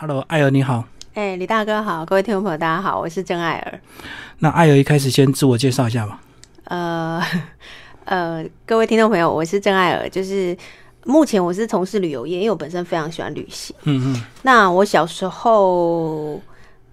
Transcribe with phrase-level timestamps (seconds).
[0.00, 0.84] Hello，艾尔你好。
[1.14, 3.80] 哎，李大哥好，各位听众朋友大家好，我是郑艾尔。
[4.38, 6.20] 那艾尔一开始先自我介绍一下吧。
[6.66, 7.20] 呃
[8.04, 10.56] 呃，各位听众朋友，我是郑艾尔，就是
[11.04, 13.74] 目前我是从事旅游业，因为我本身非常喜欢旅行。
[13.82, 16.40] 嗯嗯，那我小时候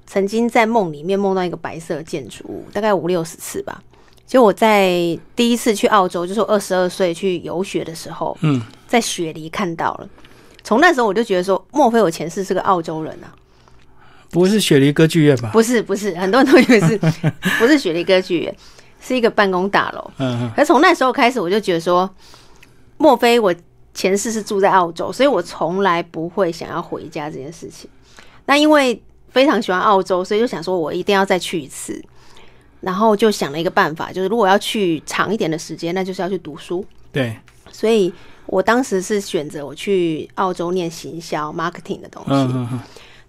[0.07, 3.83] 曾经在梦里面梦到一个白色建筑物，大概五六十次吧。
[4.25, 4.91] 就我在
[5.35, 10.09] 第一次去澳洲，就是我二十二岁去游学的时候，嗯，在雪梨看到了。
[10.65, 13.31] 从那时候我就觉得说，莫非我前世是个澳洲人啊？
[14.31, 15.51] 不是雪梨歌剧院吧？
[15.53, 16.97] 不是，不是，很多人都以为是，
[17.59, 18.55] 不是雪梨歌剧院，
[18.99, 20.11] 是一个办公大楼。
[20.17, 22.09] 嗯嗯，可从那时候开始，我就觉得说，
[22.97, 23.53] 莫非我
[23.93, 27.89] 前世是住在澳洲，所以我从来不会想要回家这件事情。
[28.47, 32.03] 那因为非常喜欢澳洲，所以就想说我一定要再去一次。
[32.81, 36.85] 然后就想了一个办法，就是如果要去长一点的时间，那就是要去读书。
[37.11, 37.35] 对，
[37.71, 38.13] 所以
[38.47, 42.29] 我当时是选择我去澳洲念行销 marketing 的东西。
[42.31, 42.79] 嗯嗯嗯，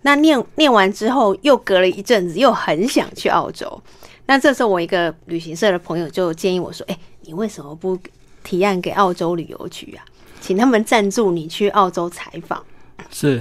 [0.03, 3.83] 那念念完之后，又隔了一阵子，又很想去澳洲。
[4.27, 7.99] 那这时候，我一个旅行社的朋友就建议我说：“哎、你为什么不
[8.43, 10.05] 提案给澳洲旅游局啊？
[10.41, 12.63] 请他们赞助你去澳洲采访。
[13.11, 13.41] 是，”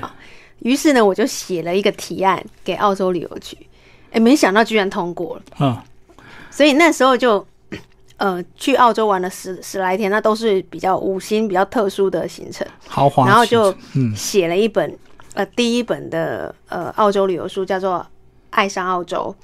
[0.59, 3.57] 于是呢，我就写了一个提案给澳洲旅游局。
[4.11, 5.41] 哎、没想到居然通过了。
[5.59, 5.77] 嗯
[6.49, 7.45] 所以那时候就，
[8.17, 12.65] 呃，去澳洲玩了十十来天，那都是比较五星、比较特殊的行程。
[12.87, 14.97] 豪华，然后就嗯写了一本
[15.33, 17.99] 呃第一本的呃澳洲旅游书，叫做
[18.51, 19.35] 《爱上澳洲》。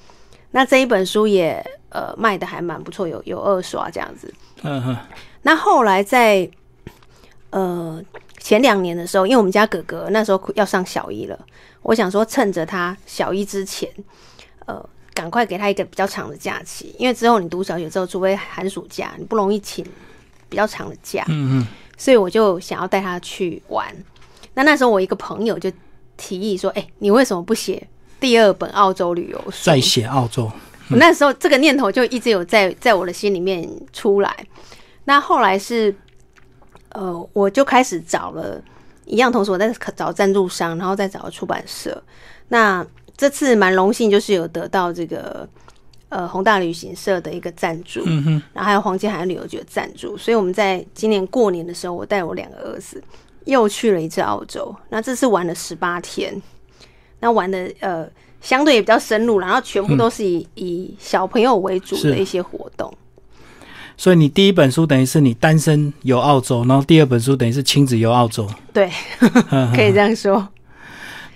[0.52, 4.33] 那这一本书也呃卖的还蛮不错，有有二刷这样子。
[4.64, 4.97] 嗯哼
[5.42, 6.49] 那后来在
[7.49, 8.02] 呃
[8.38, 11.38] 前两年的时候，因为我们家哥哥那时候要上小一了，
[11.81, 13.89] 我想说趁着他小一之前，
[14.66, 14.83] 呃，
[15.22, 19.86] 赶快给他一个比较长的假期，因为之后你读小学之后，除非寒暑假，你不容易请
[20.50, 21.23] 比较长的假。
[21.27, 23.86] 嗯嗯，所以我就想要带他去玩。
[24.55, 25.72] 那那时候我一个朋友就
[26.17, 27.88] 提议说：“哎、你为什么不写
[28.19, 30.52] 第二本澳洲旅游书？”再写澳洲，
[30.89, 34.36] 我那时候这个念头就一直有在 在我的心里面出来。
[35.03, 35.95] 那后来是，
[36.89, 38.59] 呃，我就开始找了
[39.05, 42.02] 一样，同时我在找赞助商，然后再找出版社。
[42.48, 42.83] 那
[43.17, 45.48] 这次蛮荣幸，就是有得到这个
[46.10, 53.04] 呃宏大旅行社的一个赞助，嗯哼，然后还有黄金海岸旅游局的赞助，所以我们在今年过年的时候，我带我两个儿子
[53.45, 54.76] 又去了一次澳洲。
[54.89, 56.42] 那这次玩了十八天，
[57.20, 58.08] 那玩的呃
[58.42, 62.92] 相对也比较深入，然后全部都是以、以小朋友为主的一些活动。
[63.98, 68.89] 所以你第一本书等于是你单身游澳洲，然后第二本书等于是亲子游澳洲，对，
[69.52, 70.48] 嗯可以这样说。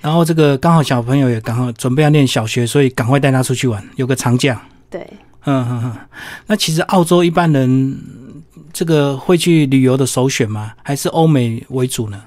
[0.06, 4.62] 然后这个刚好小朋友也刚好准备要念小学，所以赶快带他出去玩，有个长假。
[4.88, 5.02] 对，
[5.46, 5.98] 嗯嗯嗯，
[6.46, 8.00] 那其实澳洲一般人
[8.72, 10.74] 这个会去旅游的首选吗？
[10.84, 12.22] 还是欧美为主呢？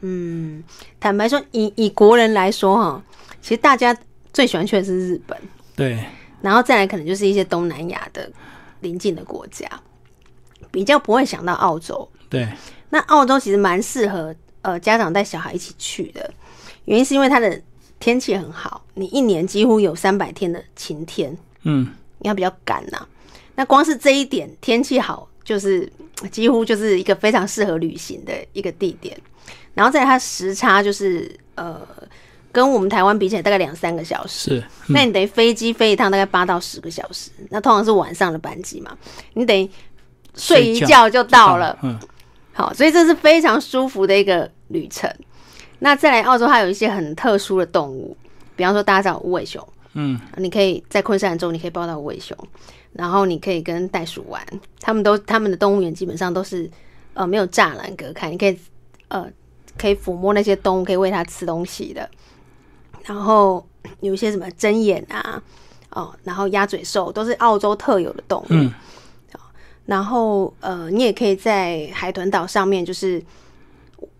[0.00, 0.64] 嗯，
[0.98, 3.02] 坦白说，以以国人来说哈，
[3.42, 3.94] 其实大家
[4.32, 5.36] 最喜欢去的是日本，
[5.76, 6.02] 对，
[6.40, 8.26] 然后再来可能就是一些东南亚的
[8.80, 9.68] 邻近的国家，
[10.70, 12.08] 比较不会想到澳洲。
[12.30, 12.48] 对，
[12.88, 16.32] 那澳洲其实蛮适合呃家长带小孩一起去的，
[16.90, 17.62] 原因是因为它的
[18.00, 21.30] 天气很好，你一年几乎有三百天的晴天，
[21.62, 21.86] 嗯，
[22.18, 23.06] 因为它比较干呐、
[23.54, 25.88] 那光是这一点天气好，就是
[26.32, 29.16] 几乎就是一个非常适合旅行的一个地点。
[29.72, 31.80] 然后在它时差就是呃
[32.50, 38.98] 跟我们台湾比起来大概两三个小时，是，那你等于飞机飞一趟大概八到十个小时，那通常是晚上的班机嘛，
[39.34, 39.70] 你等于
[40.34, 41.78] 睡一睡觉就到了。
[41.82, 41.96] 嗯，
[42.52, 45.08] 好，所以这是非常舒服的一个旅程。
[45.80, 48.16] 那再来澳洲，它有一些很特殊的动物，
[48.54, 52.36] 比方说大家知道无尾熊，嗯，你可以在昆山州你可以抱到无尾熊，
[52.92, 54.40] 然后你可以跟袋鼠玩，
[54.80, 56.70] 他们都他们的动物园基本上都是
[57.14, 58.58] 呃没有栅栏隔开，你可以
[59.08, 59.26] 呃
[59.76, 62.08] 可以抚摸那些动物，可以喂它吃东西的。
[63.04, 63.66] 然后
[64.00, 65.42] 有一些什么针眼啊，
[65.90, 68.46] 哦，然后鸭嘴兽都是澳洲特有的动物。
[68.50, 68.72] 嗯
[69.86, 73.20] 然后呃，你也可以在海豚岛上面，就是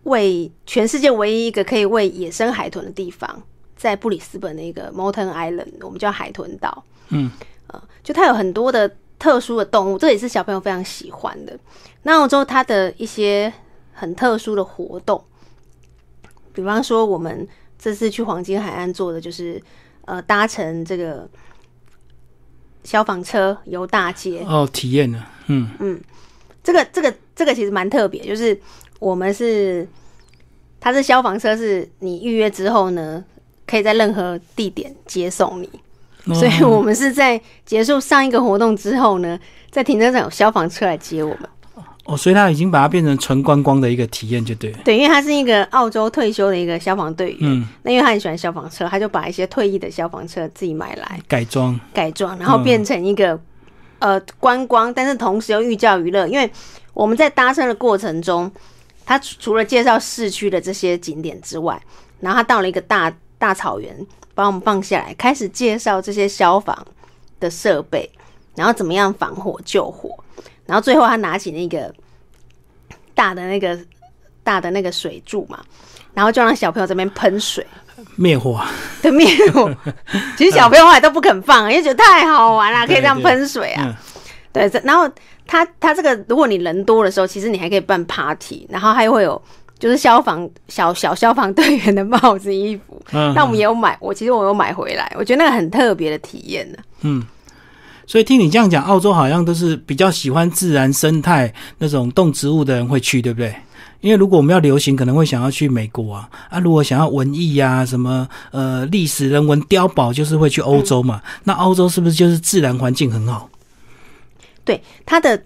[0.03, 3.41] 喂全世界唯一一个可以喂野生海豚的地方，
[3.75, 6.83] 在布里斯本的一个 Mountain Island，我们叫海豚岛。
[7.09, 7.29] 嗯，
[7.67, 11.57] 呃，就它有很多的特殊的动物，这也是小朋友非常喜欢的。
[12.03, 13.51] 那澳洲它的一些
[13.93, 15.23] 很特殊的活动，
[16.53, 17.47] 比方说我们
[17.77, 19.61] 这次去黄金海岸做的就是
[20.05, 21.29] 呃搭乘这个
[22.83, 26.01] 消防车游大街，哦，体验了，嗯
[26.63, 28.59] 这个这个这个其实蛮特别，就是
[29.01, 29.87] 我们是
[30.79, 33.23] 它是消防车，是你预约之后呢，
[33.65, 35.67] 可以在任何地点接送你。
[36.27, 39.39] 哦所以我们是在结束上一个活动之后呢，
[39.71, 41.49] 在停车场有消防车来接我们。
[42.05, 44.77] 哦，所以他已经把它变成纯观光的一个体验，就对了。
[44.85, 53.39] 对，因为他是一个澳洲退休的一个消防队员，嗯，那因为他很喜欢消防车，他就把一些退役的消防车自己买来改装，改装，然后变成一个、
[53.97, 56.27] 呃观光，但是同时又寓教于乐。
[56.27, 56.49] 因为
[56.93, 58.51] 我们在搭车的过程中，
[59.05, 61.81] 他除除了介绍市区的这些景点之外，
[62.19, 63.95] 然后他到了一个大大草原，
[64.33, 66.85] 把我们放下来，开始介绍这些消防
[67.39, 68.09] 的设备，
[68.55, 70.17] 然后怎么样防火救火，
[70.65, 71.93] 然后最后他拿起那个
[73.13, 73.77] 大的那个
[74.43, 75.59] 大的那个水柱嘛，
[76.13, 77.65] 然后就让小朋友这边喷水。
[78.15, 78.59] 灭火，
[79.01, 79.71] 的灭火，
[80.35, 83.95] 其实小朋友后来都不肯放，因为觉得太好玩了，可以这样喷水啊。
[84.53, 85.09] 嗯，对，然后
[85.45, 89.41] 他他这个，如果你人多的时候，其实你还可以办 party，然后还会有
[89.79, 93.01] 就是消防小小消防队员的帽子、衣服。
[93.11, 96.77] 嗯那我们也有买，我其实我有买回来，我觉得那个很特别的体验呢。
[97.01, 97.23] 嗯，
[98.05, 103.53] 所以听你这样讲，澳洲好像都是比较喜欢自然生态那种动植物的人会去，对不对？
[104.01, 106.59] 因为如果我们要流行，可能会想要去美国啊啊！
[106.59, 111.21] 如果想要文艺呀、什么呃历史人文碉堡，就是会去欧洲嘛。
[111.43, 113.47] 那欧洲是不是就是自然环境很好？
[114.71, 115.43] 对，它的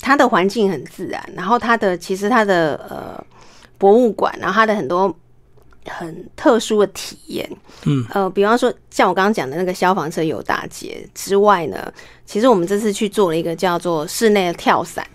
[0.00, 3.22] 它的环境很自然，然后它的其实它的呃
[3.76, 5.14] 博物馆，然后它的很多
[5.86, 7.46] 很特殊的体验，
[7.84, 11.92] 嗯，呃，比方说像我刚刚讲的那个消防车游大街之外呢，
[12.24, 15.06] 其实我们这次去做了一个叫做室内的跳伞。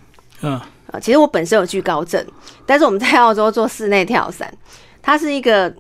[0.42, 0.62] 嗯
[0.92, 2.24] 呃，其实我本身有惧高症，
[2.66, 4.54] 但是我们在澳洲做室内跳伞，
[5.02, 5.74] 它是一个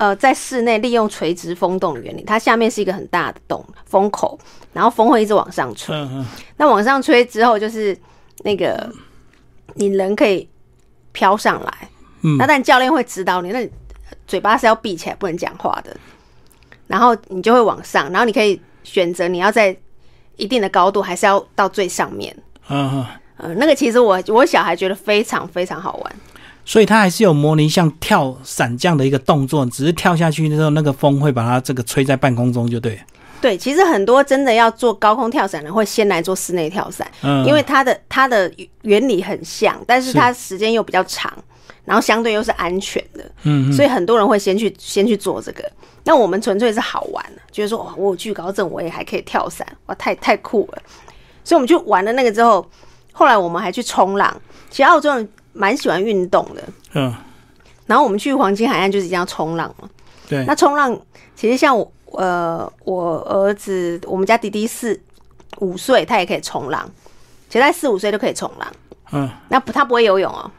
[0.00, 4.38] 呃在室内利用垂直风洞的原理，它下面是一个很大的洞风口，
[4.72, 5.94] 然后风会一直往上吹，
[6.56, 7.94] 那往上吹之后就是
[8.42, 8.90] 那个
[9.74, 10.48] 你人可以
[11.12, 11.88] 飘上来，
[12.22, 13.70] 嗯那但教练会指导你，那你
[14.26, 15.94] 嘴巴是要闭起来不能讲话的，
[16.86, 19.76] 然后你就会往上，然后你可以选择你要在
[20.36, 22.34] 一定的高度，还是要到最上面。
[22.70, 23.06] 嗯嗯，
[23.36, 26.16] 呃，那个其实我我小孩觉得非常非常好玩。
[26.64, 32.98] 所以它还是有模拟像跳伞这样的一个动作，只是跳下去的时候，那个风会把它这个吹在半空中，就对。
[33.40, 38.52] 对，其实很多真的要做高空跳伞的，会先来做室内跳伞，嗯，因为它的它的
[38.82, 41.32] 原理很像，但是它时间又比较长，
[41.86, 45.64] 然后相对又是安全的，嗯嗯所以很多人会先去先去做这个。
[46.04, 50.82] 那我们纯粹是好玩，就是说哇，我有惧高症，我也还可以跳伞，哇，太太酷了。
[51.42, 52.66] 所以我们就玩了那个之后，
[53.12, 54.34] 后来我们还去冲浪。
[54.68, 56.62] 其实澳洲人蛮喜欢运动的，
[56.94, 57.14] 嗯，
[57.86, 59.88] 然后我们去黄金海岸就是一定要冲浪嘛。
[60.28, 60.98] 对，那冲浪
[61.34, 65.00] 其实像我呃，我儿子，我们家弟弟四
[65.58, 66.88] 五岁，他也可以冲浪，
[67.48, 68.72] 其实他四五岁就可以冲浪。
[69.12, 70.50] 嗯，那不，他不会游泳哦。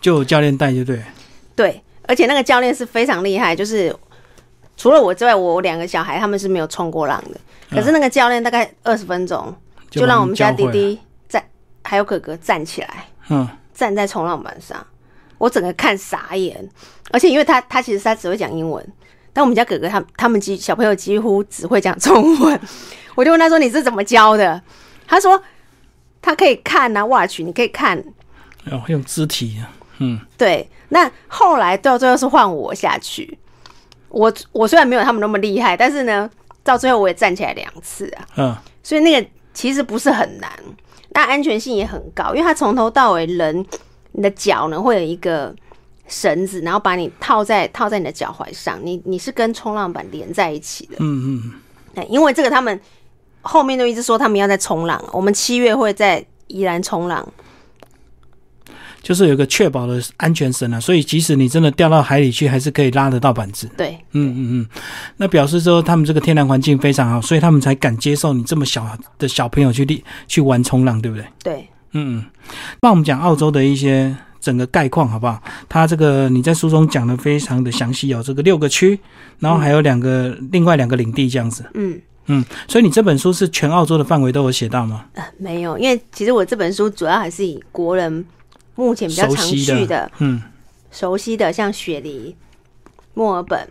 [0.00, 1.00] 就有教练带，就对。
[1.54, 3.94] 对，而且那个教练是非常厉害，就是
[4.76, 7.40] 除了我之外，我两个小孩他们是没有冲过浪的。
[7.70, 9.54] 可是那个教练大概二十分钟，
[9.90, 11.42] 就让我们家弟弟站，
[11.82, 14.84] 还有哥哥站起来，嗯站在冲浪板上，
[15.38, 16.68] 我整个看傻眼。
[17.12, 18.84] 而且因为他他其实他只会讲英文，
[19.32, 22.60] 但我们家哥哥他他们几小朋友几乎只会讲中文。
[23.14, 24.60] 我就问他说：“你是怎么教的？”
[25.06, 25.40] 他说
[26.20, 28.02] ：“他可以看啊，watch，你可以看。
[28.70, 33.38] 哦，用肢体，啊嗯，”对，那后来到最后是换我下去。
[34.08, 36.28] 我我虽然没有他们那么厉害，但是呢，
[36.64, 38.26] 到最后我也站起来两次啊。
[38.36, 40.50] 嗯所以那个其实不是很难，
[41.16, 43.64] 那安全性也很高，因为它从头到尾人
[44.12, 45.54] 你的脚呢会有一个
[46.06, 50.96] 绳子，然后把你套在套在你的脚踝上，你你是跟冲浪板连在一起的。
[50.98, 51.52] 嗯嗯，
[51.94, 52.78] 对，因为这个他们
[53.40, 57.26] 后面都一直说他们要在冲浪，我们七月会在宜兰冲浪。
[59.06, 63.70] 就是有一个确保的安全绳啊，所以即使你真的掉到海里去，还是可以拉得到板子。
[63.76, 64.66] 对，嗯嗯嗯，
[65.16, 68.84] 那表示说他们这个天然环境非常好，所以他们才敢接受你这么小
[69.16, 71.24] 的小朋友去力去玩冲浪，对不对？
[71.44, 72.24] 对，嗯嗯。
[72.80, 75.40] 那我们讲澳洲的一些整个概况好不好？
[75.68, 78.98] 它这个你在书中讲的非常的详细哦，这个六个区，
[79.38, 81.64] 然后还有两个、另外两个领地这样子。
[81.74, 81.96] 嗯。
[82.28, 85.04] 嗯，所以你这本书是全澳洲的范围都有写到吗？
[85.14, 88.24] 呃，没有，因为其实我这本书主要还是以国人
[88.76, 90.40] 目前比较常去的、嗯
[90.92, 92.34] 熟悉的，像雪梨、
[93.12, 93.68] 墨尔本，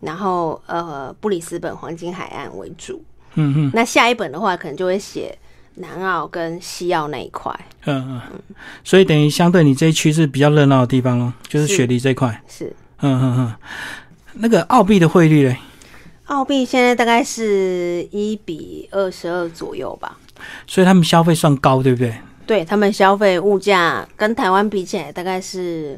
[0.00, 3.02] 然后呃布里斯本黄金海岸为主。
[3.34, 5.36] 嗯嗯那下一本的话，可能就会写
[5.76, 7.52] 南澳跟西澳那一块。
[7.86, 8.40] 嗯嗯，
[8.84, 12.40] 所以等于相对你这一区是比较热闹的地方咯，就是是雪梨这一块。
[12.46, 12.66] 是
[13.00, 13.54] 嗯嗯嗯，
[14.34, 15.56] 那个澳币的汇率嘞？
[16.26, 20.16] 澳币现在大概是一比二十二左右吧。
[20.68, 22.14] 所以他们消费算高，对不对？
[22.50, 25.96] 对他们消费物价跟台湾比起来，大概是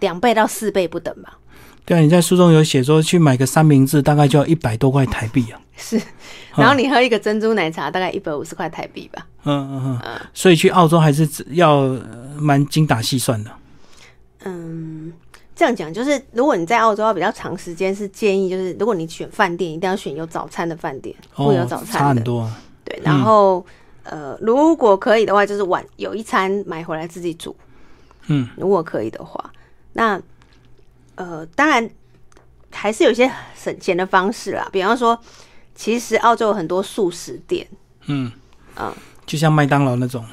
[0.00, 1.38] 两倍到四倍不等吧。
[1.86, 5.58] 对啊，你在书中有写说去买个三明治大概就要一百多块台币啊。
[5.78, 5.98] 是，
[6.54, 9.26] 然后你喝一个珍珠奶茶大概一百五十块台币吧。
[9.44, 12.04] 嗯嗯嗯，所以去澳洲还是只要呃
[12.38, 13.50] 蛮精打细算的。
[14.44, 15.10] 嗯，
[15.56, 22.08] 这样讲就是，如果你在澳洲要比较长时间，是建议就是，如果你选饭店，一定要选有早餐的饭店，会有早餐的。
[22.16, 22.60] 很多啊。
[22.84, 23.64] 对，然后、
[24.04, 27.54] 呃，如果可以的话，就是晚有一餐买回来自己煮。
[28.26, 29.52] 嗯，如果可以的话，
[29.92, 30.20] 那
[31.16, 31.88] 呃，当然
[32.70, 35.18] 还是有一些省钱的方式啦，比方说，
[35.74, 37.66] 其实澳洲有很多素食店，
[38.06, 38.30] 嗯
[38.76, 38.92] 嗯
[39.26, 40.24] 就像麦当劳那种。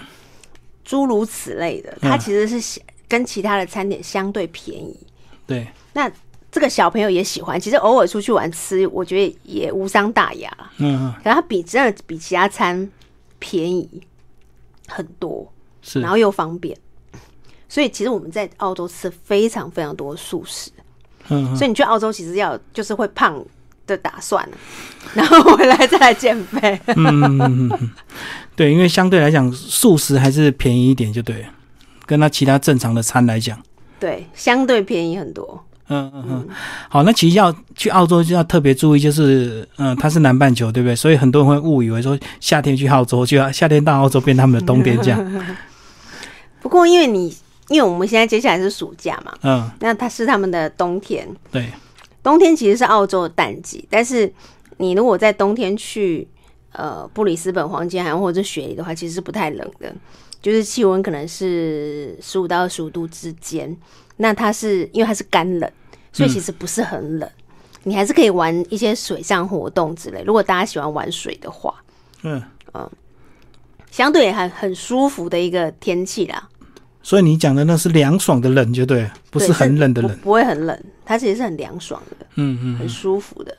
[0.83, 4.97] 诸如此类的，嗯它其实是跟其他的餐点相对便宜。
[5.45, 6.09] 对，那
[6.49, 10.49] 这个小朋友也喜欢，其实偶尔出去玩吃，我觉得也无伤大雅。
[10.77, 12.89] 嗯嗯可它比真的比其他餐
[13.39, 14.01] 便宜
[14.87, 15.51] 很多，
[15.81, 16.09] 是然。
[16.09, 16.77] 后又方便。
[17.69, 20.71] 所以其实我们在澳洲吃非常非常多素食，
[21.27, 23.43] 嗯嗯所以你去澳洲其实要就是会胖
[23.85, 24.57] 的打算了，
[25.13, 26.79] 然后回来再来减肥。
[26.95, 27.69] 嗯
[28.55, 31.49] 对，因为相对来讲，素食还是便宜一点，就对了，
[32.05, 33.61] 跟它其他正常的餐来讲。
[33.99, 35.66] 对，相对便宜很多。
[35.89, 36.47] 嗯嗯嗯，
[36.89, 40.95] 好，那其实要去澳洲就要特别注意，就是嗯，它是南半球，对不对？
[40.95, 45.45] 所以很多人会误以为说夏天去澳洲就要夏天到澳洲变他们的冬天这样。
[46.61, 47.33] 不过因为你
[47.69, 51.69] 因为我们现在接下来是暑假嘛，嗯，那它是他们的冬天，对，
[52.21, 54.31] 冬天其实是澳洲的淡季，但是
[54.77, 56.27] 你如果在冬天去
[56.73, 59.93] 呃布里斯本、黄金海岸或者雪梨的话，其实是不太冷的，
[60.41, 63.73] 就是气温可能是十五到二十五度之间。
[64.17, 65.71] 那它是因为它是干冷，
[66.11, 67.29] 所以其实不是很冷，
[67.83, 70.21] 你还是可以玩一些水上活动之类。
[70.23, 71.73] 如果大家喜欢玩水的话，
[72.23, 72.41] 嗯
[72.73, 72.89] 嗯，
[73.91, 76.49] 相对还很很舒服的一个天气啦，
[77.01, 80.11] 所以你讲的那是凉爽的冷，就对，不是很冷的冷。
[80.17, 82.77] 不不会很冷，它其实是很凉爽的，嗯嗯。
[82.77, 83.55] 很舒服的。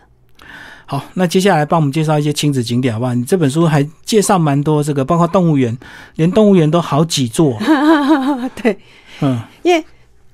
[0.91, 3.13] 好，那接下来帮我们介绍一些亲子景点，好不好？
[3.13, 5.77] 你这本书还介绍蛮多这个，包括动物园，
[6.17, 7.59] 连动物园都好几座。
[8.57, 8.79] 对，
[9.21, 9.85] 嗯因为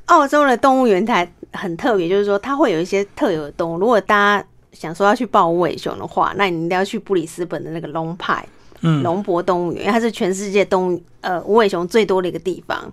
[0.07, 3.79] 澳洲的动物园它很特别，就是说它会有一些特有的动物。
[3.79, 8.45] 如果大家想说要去抱无尾熊的话，那你一定要去布里斯本的那个龙派
[8.81, 12.93] 嗯龙博动物园，因为它是全世界动物呃无尾熊最多的一个地方。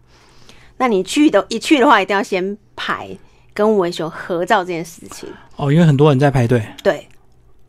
[0.77, 3.09] 那你去的一去的话，一定要先排
[3.53, 5.29] 跟无尾熊合照这件事情。
[5.57, 6.65] 哦，因为很多人在排队。
[6.81, 7.07] 对，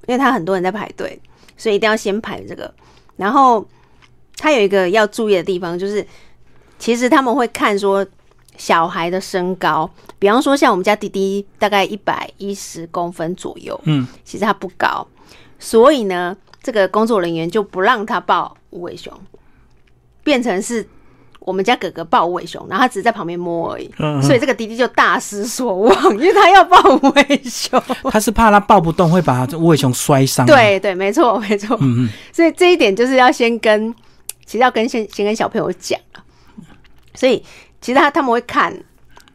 [0.07, 1.21] 因为他很多人在排队，
[1.57, 2.73] 所以一定要先排这个。
[3.17, 3.67] 然后
[4.37, 6.07] 他有一个要注意的地方，就是
[6.79, 8.07] 其实他们会看说
[8.57, 15.07] 小孩的身高，比方说像我们家弟弟大概一百一十公分左右，嗯，其实他不高，
[15.59, 19.13] 所以呢，这个工作人员就不让他抱无尾熊，
[20.23, 20.87] 变成是。
[21.45, 27.83] 我们家哥哥抱无尾熊，然后他只是在旁边摸而已，嗯所以这个弟弟就大失所望，因为他要抱无尾熊。
[28.13, 31.77] 他是怕他抱不动，会把这无尾熊摔伤。，对对，没错没错。
[31.81, 33.93] 嗯嗯，所以这一点就是要先跟，
[34.47, 36.23] 其实要跟先先跟小朋友讲啊。
[37.15, 37.43] 所以
[37.83, 38.75] 其实他他们会看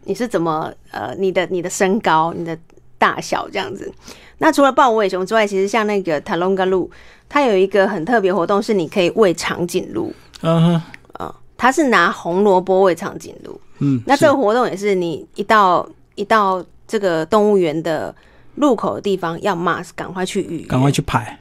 [0.06, 2.58] 你是怎么呃你的你的身高、你的
[2.98, 3.94] 大小这样子。
[4.40, 6.90] 那除了抱无尾熊之外，其实像那个塔隆嘎鹿，
[7.28, 10.82] 它有一个很特别活动，是你可以喂长颈鹿嗯哼，
[11.24, 13.60] 啊、它是拿红萝卜喂长颈鹿。
[13.80, 18.16] 嗯，那是这个活动也是你一到一到这个动物园的
[18.56, 21.38] 入口的地方，要 must 赶快去预约，赶快去排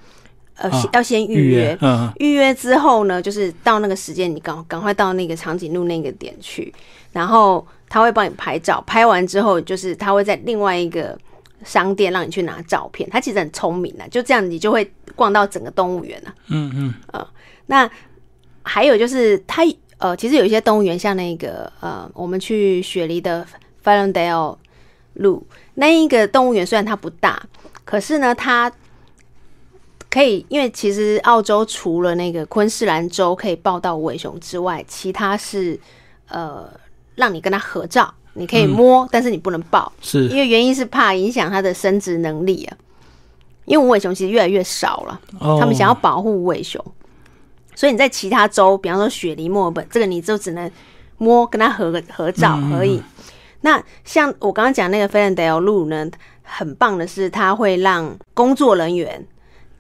[0.59, 1.79] 呃、啊先要先预预约
[2.17, 6.73] 预约之后呢，就是到那个时间，你赶赶快到那个长颈鹿那个点去，
[7.13, 11.19] 然后他会帮你拍照，拍完之后，就是他会在另外一个
[11.65, 13.09] 商店让你去拿照片。
[13.11, 16.35] 他其实很聪明的，就这样你就会逛到整个动物园了。
[16.49, 17.27] 嗯嗯，
[17.67, 17.89] 那
[18.63, 19.63] 还有就是他
[19.99, 23.47] 呃，其实有一些动物园，像那个呃，我们去雪梨的
[23.85, 24.57] Fallondale
[25.15, 27.43] 路那一个动物园，虽然它不大，
[27.85, 28.71] 可是呢，它
[30.17, 35.79] 可以，因为其实澳洲除了那个昆士兰州可以抱到无尾熊之外，其他是
[36.29, 36.67] 呃
[37.17, 39.93] 让你跟他合照，你可以摸，但是你不能抱。
[40.01, 42.79] 是因为原因是怕影响它的生殖能力啊。
[43.67, 46.83] 因为无尾熊其实越来越少了，哦，他们想要保护无尾熊，
[47.75, 50.71] 所以你在其他州，比方说雪梨、墨尔本，这个你就只能
[51.19, 53.03] 摸跟他合个合照而已。
[53.61, 56.09] 那像我刚刚讲那个菲兰德尔路呢，
[56.43, 59.27] 很棒的是，它会让工作人员。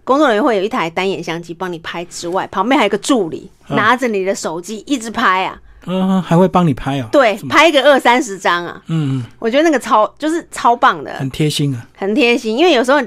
[0.06, 7.08] 工作人员会有一台单眼相机帮你拍之外，旁边还有一个助理嗯拿着你的手机一直拍啊，嗯，还会帮你拍哦。
[7.10, 11.84] 对，拍个二三十张啊，嗯，嗯我觉得那个超就是超棒的，很贴心啊。
[11.96, 13.02] 很贴心，因为有时候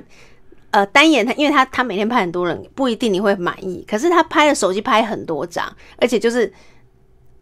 [0.72, 3.86] 呃单眼他，因为他他每天拍很多人，不一定你会满意。
[3.88, 6.52] 可是他拍的手机拍很多张，而且就是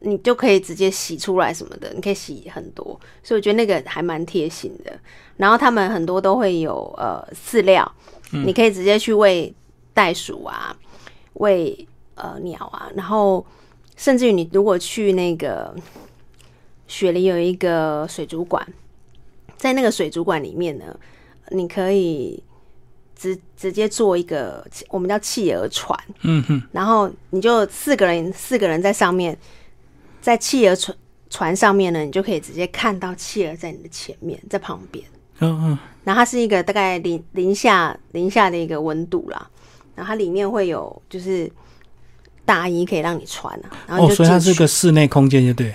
[0.02, 2.86] 你就可以直接洗出来什么的，你可以洗很多，
[3.24, 4.92] 所以我觉得那个还蛮贴心的。
[5.38, 7.90] 然后他们很多都会有呃饲料，
[8.32, 9.54] 你可以直接去喂
[9.94, 10.76] 袋鼠啊，
[11.34, 13.46] 喂呃鸟啊，然后
[13.96, 15.76] 甚至于你如果去那个
[16.88, 18.66] 雪梨有一个水族馆，
[19.58, 20.86] 在那个水族馆里面呢，
[21.50, 22.44] 你可以
[23.16, 29.38] 直直接做一个我们叫企鹅船，嗯哼，然后你就四个人四个人在上面，
[30.22, 30.98] 在企鹅船
[31.30, 35.04] 船上面呢，你就可以直接看到企鹅在你的前面，在旁边。
[35.40, 39.48] 嗯嗯，然后它是一个大概零零下零下的一个温度啦，
[39.96, 41.52] 然后它里面会有就是
[42.46, 45.74] 大衣可以让你穿啊，然后就所以它，是个室内空间，就对，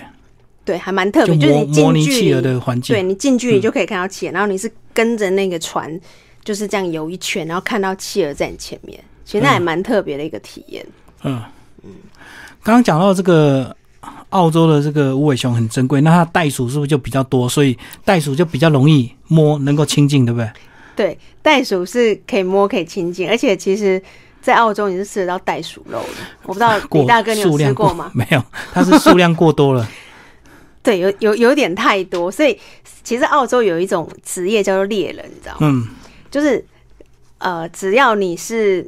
[0.65, 2.95] 对，还蛮特别，就是模你近距离，的环境。
[2.95, 5.99] 对你近距离就可以看到企鹅，然后你是跟着那个船
[6.43, 10.85] 就是这样游一圈，然后看到企鹅在你前面，其实那也蛮特别的一个体验。
[11.23, 11.41] 嗯
[11.83, 11.91] 嗯，
[12.61, 13.75] 刚刚讲到这个
[14.29, 17.47] 澳洲的这个无尾熊很珍贵，那它袋鼠是不是就比较多？
[17.47, 20.51] 所以袋鼠就比较容易摸，能够亲近，对不对？
[20.95, 24.01] 对，袋鼠是可以摸可以亲近，而且其实。
[24.43, 26.07] 在澳洲你是吃得到袋鼠肉的，
[26.41, 28.11] 我不知道 过李大哥你有吃过吗？
[28.13, 28.43] 没有，
[28.73, 29.89] 它是数量过多了。
[30.83, 32.59] 对，有有有点太多，所以
[33.05, 35.59] 其实澳洲有一种职业叫做猎人，你知道吗？
[35.61, 35.87] 嗯，
[36.29, 36.61] 就是
[37.37, 38.85] 呃，只要你是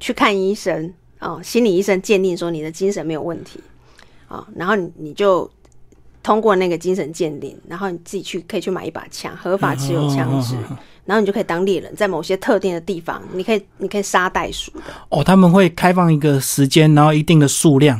[0.00, 3.60] 去看医生哦，心理医生鉴定说你的精神没有问题
[4.28, 5.50] 啊、然后你你就
[6.22, 17.98] 通过那个精神鉴定，然后你自己去可以去买一把枪，合法持有枪支，嗯然后你就可以当猎人，在某些特定的地方，你可以你可以杀袋鼠的，哦，他们会开放一个时间，然后一定的数量，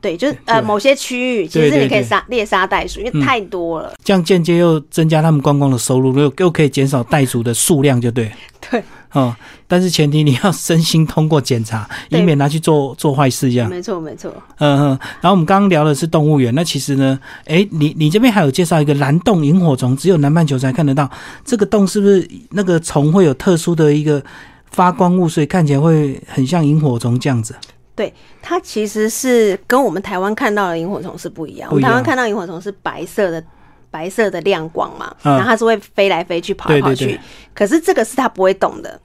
[0.00, 8.30] 对，就是呃某些区域其实你可以杀猎杀袋鼠，因为嗯太多了，这样间接又增加他们观光的收入，又又可以减少袋鼠的数量，就对。
[8.70, 8.82] 对，
[9.14, 9.34] 哦，
[9.66, 13.68] 但是前提你要身心通过检查，以免拿去做做坏事一样。
[13.70, 14.30] 没错没错。
[14.58, 14.98] 嗯嗯。
[15.20, 21.08] 然后我们刚刚聊的是动物园，那其实呢，诶，你你这边还有介绍一个蓝洞萤火虫，只有南半球才看得到。
[21.44, 24.22] 这个洞是不是那个虫会有特殊的一个
[24.70, 27.54] 发光物，所以看起来会很像萤火虫这样子？
[27.96, 31.70] 对它其实是跟我们台湾看到的萤火虫是不一样。
[31.70, 33.40] 我们台湾看到萤火虫是白色的，
[33.88, 37.04] 白色的亮光嘛，嗯然后它是会飞来飞去、跑来跑去。
[37.04, 37.20] 对对对
[37.54, 39.00] 可是这个是它不会动的，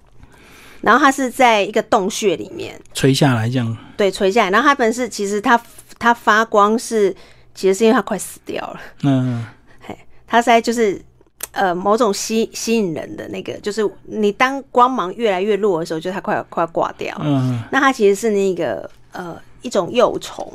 [0.81, 3.77] 然后它是在一个洞穴里面，垂下来这样。
[3.98, 4.51] 对，垂下来。
[4.51, 5.59] 然后它本是其实它
[5.98, 7.15] 它发光是，
[7.53, 9.46] 其实是因为它快死掉了，嗯，
[9.79, 11.01] 嘿它在就是。
[11.51, 17.18] 呃，某种吸吸引人的那个，就是你当光芒越来越弱的时候，就它快要快要挂掉。
[17.24, 20.48] 嗯那它其实是那个呃一种幼虫，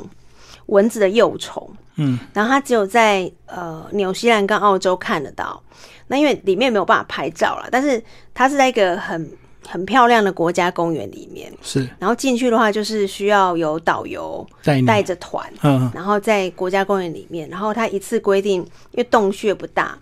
[0.67, 1.69] 蚊子的幼虫。
[1.97, 5.61] 嗯，然后它只有在呃纽西兰跟澳洲看得到。
[6.07, 8.01] 那因为里面没有办法拍照了，但是
[8.33, 9.29] 它是在一个很
[9.67, 11.51] 很漂亮的国家公园里面。
[11.61, 14.45] 是然后进去的话，就是需要有导游
[14.85, 19.97] 带着团，嗯然后在国家公园里面，然后他一次规定，因为洞穴不大，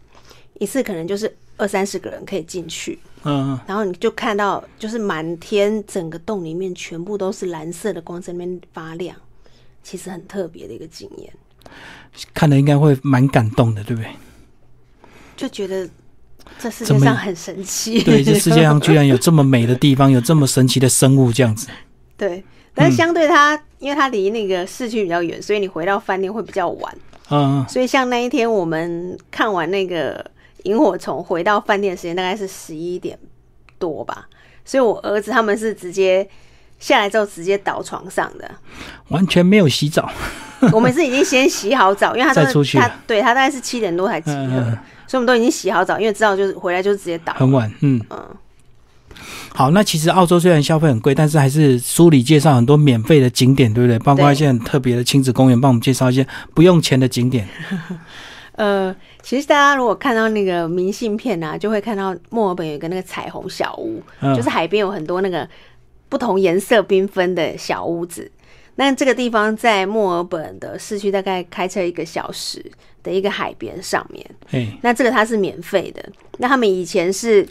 [0.59, 2.99] 一次可能就是二三十个人可以进去。
[3.25, 9.15] 嗯，然后你就看到，就是满天整个洞里面全部都是蓝色的光在那边发亮，
[9.81, 11.33] 其实很特别的一个经验，
[12.33, 14.11] 看了应该会蛮感动的，对不对？
[15.37, 15.89] 就觉得
[16.59, 18.01] 这世界上很神奇。
[18.03, 21.67] 对，这世界上居然有这么美的地方，有这么神奇的生物，这样子。
[22.17, 26.95] 对，但是相对它，因为它离那个市区比较远，所以你回到饭店会比较晚。
[27.29, 30.25] 嗯，所以像那一天我们看完那个
[30.63, 33.17] 萤火虫，回到饭店的时间大概是十一点
[33.79, 34.27] 多吧。
[34.63, 36.27] 所以我儿子他们是直接
[36.79, 38.49] 下来之后直接倒床上的。
[39.09, 40.09] 完全没有洗澡。
[40.71, 47.33] 我们是已经先洗好澡，因为他都是他再出去他对他大概是七点多才集合，嗯嗯嗯所以我们都已经洗好澡，因为知道就是回来就直接倒。
[47.33, 48.19] 很晚，嗯嗯，
[49.53, 53.99] 好，那其实澳洲虽然消费很贵，但是还是书里介绍很多免费的景点，对不对？
[53.99, 57.47] 包括一些很特别的亲子公园，帮我们介绍一些不用钱的景点。
[58.53, 65.47] 呃，其实大家如果看到那个明信片啊，就会看到墨尔本有一个那个彩虹小屋，嗯，就是海边有很多那个
[66.07, 68.31] 不同颜色缤纷的小屋子。
[68.75, 72.63] 那这个地方在墨尔本的市区，大概开车一个小时
[73.03, 74.27] 的一个海边上面。
[74.51, 76.03] 哎，那这个它是免费的。
[76.39, 77.47] 那他们以前是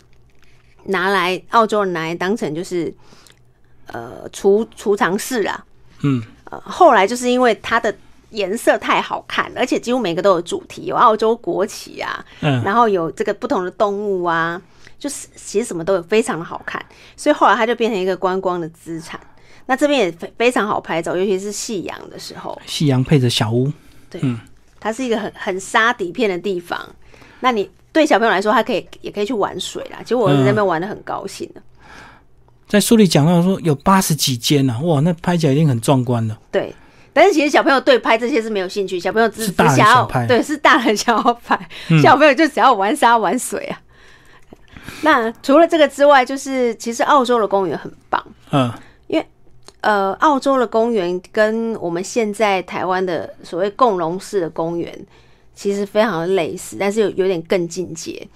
[0.85, 2.92] 拿来澳洲人拿来当成就是
[3.87, 5.64] 呃储储藏室啦，
[6.02, 7.94] 嗯，呃，后来就是因为它的
[8.30, 14.61] 颜色太好看，而且几乎每个都有主题，有澳洲国旗啊，嗯，然后有这个不同的动物啊，
[14.98, 16.85] 就是其实什么都有，非常的好看，
[17.16, 19.20] 所以后来它就变成一个观光的资产。
[19.66, 23.72] 那这边也非非常好拍照，尤其是夕阳的时候，夕阳配着小屋
[24.11, 24.20] 对，
[24.81, 26.79] 它是一个很很沙底片的地方。
[27.40, 29.98] 那你对小朋友来说，他可以也可以去玩水啦。
[30.03, 31.62] 其实我儿子在那边玩的很高兴的。
[32.68, 36.37] 在书里讲到说有八十几间呢、啊，哇，那拍起来一定很壮观的。
[36.51, 36.75] 对，
[37.12, 43.81] 但是其实小朋友对拍这些是没有兴趣，小朋友只只是大人想要拍对，是大人想要拍，嗯小朋友就只要玩沙玩水啊。
[45.03, 48.72] 那除了这个之外，就是其实澳洲的公园很棒，嗯
[49.82, 55.06] 呃，澳洲的公园跟我们现在台湾的所谓共融式的公园
[55.54, 58.26] 其实非常的类似，但是有有点更进阶。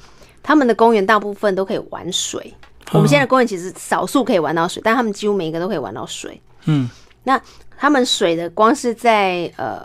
[0.42, 2.54] 他们的公园大部分都可以玩水，
[2.92, 6.40] 我们现在的公园其实少数可以玩到水，但他们几乎每一个都可以玩到水。
[6.66, 6.88] 嗯
[7.24, 7.40] 那
[7.76, 9.84] 他们水的光是在呃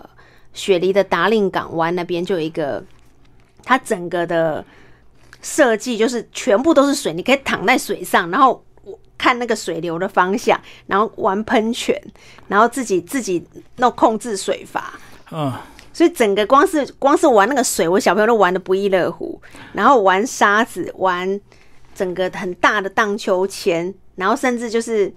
[0.54, 2.84] 雪梨的达令港湾那边就有一个，
[3.64, 4.64] 它整个的
[5.42, 8.64] 设计就是全部都是水，你可以躺在水上，然后
[9.22, 11.96] 看那个水流的方向，然后玩喷泉，
[12.48, 13.46] 然后自己自己
[13.78, 14.94] 弄控制水阀。
[15.32, 15.54] 嗯
[15.94, 19.40] 所以整个光是光是玩那个水，我小朋友都玩的不亦乐乎。
[19.74, 21.40] 然后玩沙子，玩
[21.94, 25.14] 整个很大的荡秋千，然后甚至就是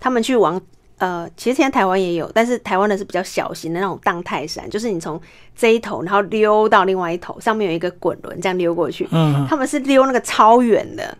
[0.00, 0.60] 他们去玩
[0.98, 5.20] 呃，其实现在台湾也有，但是台湾的是比较小型的那种荡泰山，就是你从
[5.54, 9.08] 这一头，然后溜到另外一头，上面有一个滚轮，这样溜过去。
[9.12, 11.16] 嗯，他们是溜那个超远的，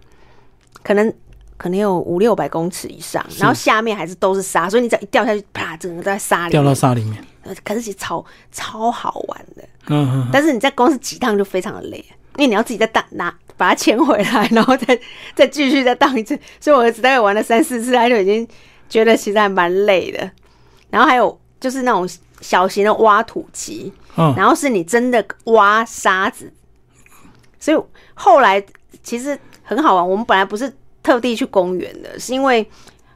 [0.83, 1.15] 可能
[1.57, 6.75] 可能有五六百公尺以上，然后下面还是都是沙，所以你只要一掉下去，啪，整个都在沙里掉到。
[6.75, 7.25] 沙里面。
[7.43, 9.63] 呃可是其实超超好玩的。
[9.87, 12.05] 嗯嗯但是你在光是几趟就非常的累，
[12.37, 14.99] 因为你要自己再荡拿把它牵回来，然后再
[15.35, 16.37] 再继续再荡一次。
[16.59, 18.47] 所以我儿子大概玩了三四次，他就已经
[18.89, 20.29] 觉得其实还蛮累的。
[20.91, 22.09] 然后还有就是那种
[22.41, 26.53] 小型的挖土机，嗯然后是你真的挖沙子，
[27.61, 27.81] 所以
[28.15, 28.61] 后来
[29.05, 30.11] 其实很好玩。
[30.11, 32.67] 我们本来不是特地去公园的，是因为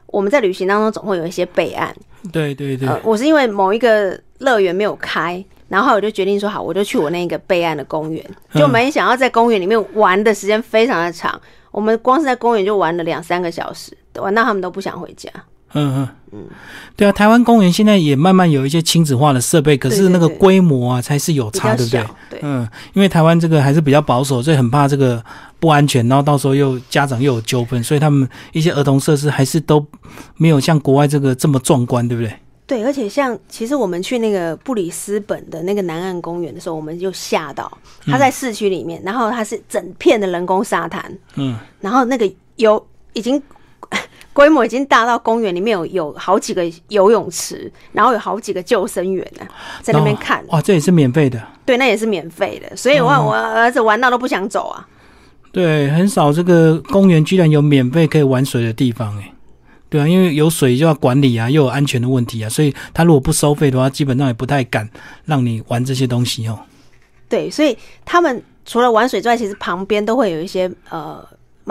[0.05, 1.93] 我们在旅行当中总会有一些备案。
[2.31, 8.25] 对对对，呃，我是因为某一个乐园没有开，然后我就决定说好，我就去我那个备案的公园，
[8.55, 11.39] 就没想到在公园里面玩的时间非常的长，
[11.71, 15.29] 我们光是在公园就玩了两三个小时，玩到他们都不想回家。
[15.73, 16.47] 嗯嗯。
[16.95, 25.21] 对啊，台湾公园现在也慢慢有一些亲子化的设备，可是那个规模啊才是有差，对不对？，对，嗯，因为台湾这个还是比较保守，所以很怕这个
[25.59, 29.85] 不安全，然后到时候又家长又有纠纷，所以他们一些儿童设施还是都
[30.37, 32.33] 没有像国外这个这么壮观，对不对？
[32.65, 37.69] 对，而且像其实我们去那个布里斯本的那个南岸公园的时候，我们就吓到，
[38.05, 41.03] 它在市区里面，然后它是整片的人工沙滩，
[41.35, 42.81] 嗯，然后那个有
[43.11, 43.41] 已经
[44.33, 49.45] 规模已经大到公园里面有有好几个游泳池，然后有好几个救生员呢、
[49.81, 51.41] 在那边看，哦哇，这也是免费的。
[51.65, 54.87] 对，那也是免费的，所以我、哦我儿子玩到都不想走啊。
[55.51, 59.33] 对，很少这个公园居然有免费可以玩水的地方，哎，
[59.89, 64.89] 对啊，因为有水就要管理啊，又有安全的问题啊，所以他如果不收费的话，基本上也不太敢
[65.25, 66.57] 让你玩这些东西哦。
[67.27, 71.21] 对，所以他们除了玩水之外，其实旁边都会有一些呃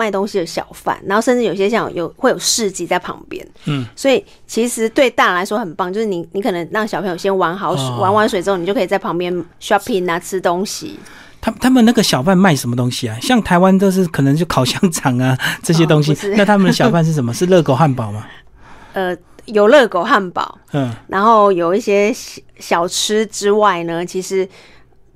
[0.01, 3.45] 卖东西的小贩，然后甚至有些像有会有市集在旁边。
[3.65, 10.99] 嗯，所以其实对大人来说很棒，就是你你可能让小朋友先玩好水，哦玩完水之后，你就可以在旁边 shopping 啊，吃东西。
[11.39, 13.17] 他他们那个小贩卖什么东西啊？
[13.21, 17.33] 像台湾都是可能就烤香肠啊这些东西，哦那他们的小贩是什么？
[17.33, 18.25] 是热狗汉堡吗？
[18.93, 24.47] 呃，有热狗汉堡，嗯，然后有一些小小吃之外呢，其实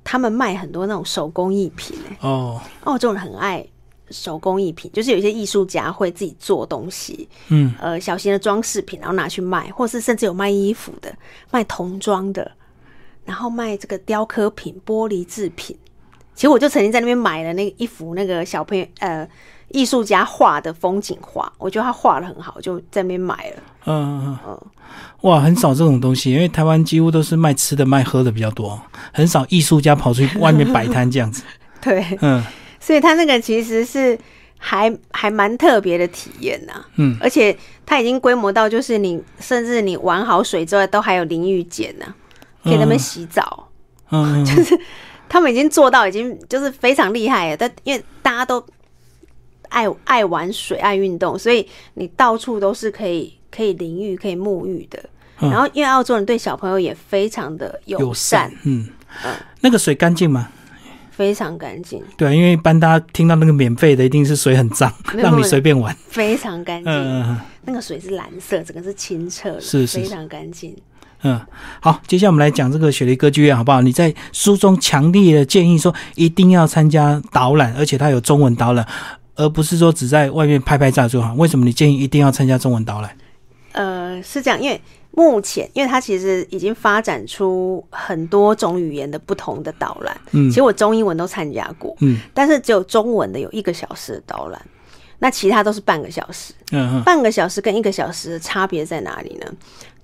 [0.02, 2.16] 他们卖很多那种手工艺品、欸。
[2.26, 3.64] 哦，澳洲人很爱
[4.10, 11.12] 手工艺品，就是有一些艺术家会自己做东西，嗯，呃，小型的装饰品，然后拿去卖，或是甚至有卖衣服的、
[11.50, 12.50] 卖童装的，
[13.24, 15.76] 然后卖这个雕刻品、玻璃制品。
[16.34, 19.26] 其实我就曾经在那边买了那个一幅那个小朋友呃
[19.68, 23.56] 艺术家画的风景画，我觉得他画的很好，就在那边买了。
[23.86, 24.60] 嗯嗯嗯，
[25.22, 28.78] 哇，很少这种东西，因为台湾几乎都是卖吃的、卖喝的比较多，
[29.14, 31.42] 很少艺术家跑出去外面摆摊这样子。
[31.80, 32.44] 对，嗯
[32.80, 34.18] 所以他那个其实是
[34.58, 42.06] 还还蛮特别的体验呐、嗯，而且它已经规模到，就是你甚至你玩好水之外，都还有淋浴间呢、
[42.64, 43.68] 可以在那边洗澡。
[44.10, 44.78] 嗯， 就是
[45.28, 48.64] 他们已经做到已经就是非常厉害了，但因为大家都
[49.68, 54.98] 爱爱玩水、爱运动，所以你到处都是可以可以淋浴、可以沐浴的。
[55.40, 55.50] 嗯。
[55.50, 58.88] 然后，因为澳洲人对小朋友也非常的友友善善，，嗯，
[59.60, 60.50] 那个水干净吗？
[61.16, 65.96] 非常干净，对啊，因为一般大家听到那个免费的，一定是水很脏，让你随便玩。
[66.10, 67.36] 非常干净。
[67.64, 70.76] 那个水是蓝色，整个是清澈的，是是非常干净。
[71.22, 71.40] 嗯，
[71.80, 73.80] 好，接下来我们来讲这个雪梨歌剧院，好不好？
[73.80, 78.86] 你在书中强烈的建议说，一定要参加导览，而且它有中文导览，
[79.36, 81.32] 而不是说只在外面拍拍照就好。
[81.32, 83.10] 为什么你建议一定要参加中文导览？
[83.72, 84.78] 呃，是这样，因为
[85.16, 90.14] 目前，因为它其实已经发展出很多种语言的不同的导览。
[90.32, 94.60] 嗯其实我中英文都参加过，嗯但是只有中文的有一个小时的导览，
[95.18, 96.52] 那其他都是半个小时。
[96.72, 99.50] 嗯嗯半个小时跟一个小时的差别在哪里呢？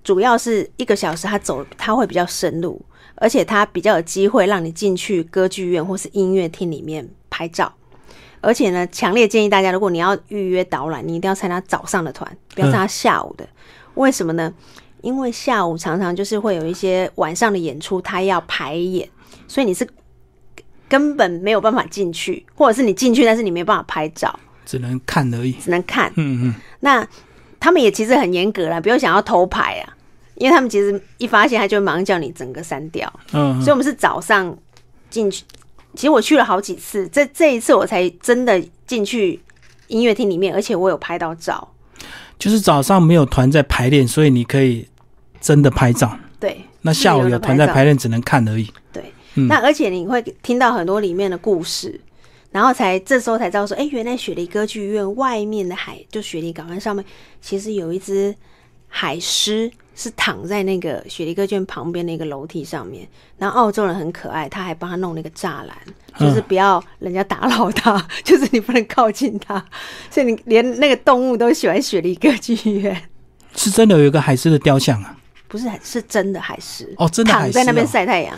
[0.03, 2.81] 主要是一个小时它走它会比较深入，
[3.16, 7.70] 而且它比较有机会让你进去歌剧院或是音乐厅里面拍照。
[8.40, 13.46] 而且呢，强烈建议大家，如果你要预约导览，你一定要参加早上的团，不要参加下午的。
[13.94, 14.51] 为什么呢？
[15.03, 19.07] 因为下午常常就是会有一些晚上的演出，他要排演，
[19.47, 19.87] 所以你是
[20.88, 25.53] 根本没有办法进去，或者是你进去，但是你没办法拍照，只能看而已。
[25.53, 26.11] 只能看。
[26.17, 27.07] 嗯嗯，那
[27.61, 29.97] 他们也其实很严格啦，不用想要偷拍啊，
[30.37, 33.12] 因为他们其实一发现他就会马上叫你整个删掉。
[33.33, 34.57] 嗯所以我们是早上
[35.11, 35.45] 进去，
[35.95, 39.41] 其实我去了好几次，这这一次我才真的进去
[39.88, 41.69] 音乐厅里面，而且我有拍到照。
[42.38, 44.88] 就是早上没有团在排练，所以你可以
[45.42, 46.16] 真的拍照。
[46.40, 48.66] 对，那下午有团在排练，只能看而已。
[48.90, 52.00] 对，嗯那而且你会听到很多里面的故事，
[52.50, 57.05] 然后才这时候才知道说，哎、原来雪梨歌剧院外面的海，就雪梨港湾上面，
[57.40, 58.35] 其实有一只
[58.88, 63.07] 海狮是躺在那个雪梨歌剧院旁边的一个楼梯上面。
[63.38, 65.76] 然后澳洲人很可爱，他还帮他弄了一个栅栏，
[66.18, 69.64] 就是不要人家打扰他， 就是你不能靠近他，
[70.11, 73.00] 所以你连那个动物都喜欢雪梨歌剧院。
[73.55, 75.16] 是真的有一个海狮的雕像啊？
[75.53, 78.35] 不是，是真的海狮哦真的海狮躺在那边哦晒太阳。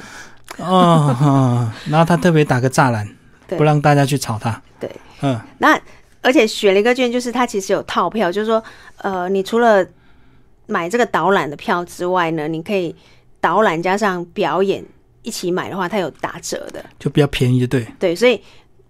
[0.59, 3.09] 哦，哦然后他 特别打个栅栏，
[3.47, 4.61] 不让大家去吵他。
[4.81, 4.91] 对，
[5.23, 5.81] 嗯，那
[6.23, 8.63] 而且雪梨歌剧院就是它其实有套票，就是说，
[8.97, 9.87] 呃，你除了
[10.67, 12.95] 买这个导览的票之外呢，你可以
[13.41, 14.85] 导览加上表演
[15.23, 16.85] 一起买的话，它有打折的。
[16.99, 17.87] 就比较便宜的，对。
[18.01, 18.43] 对，所以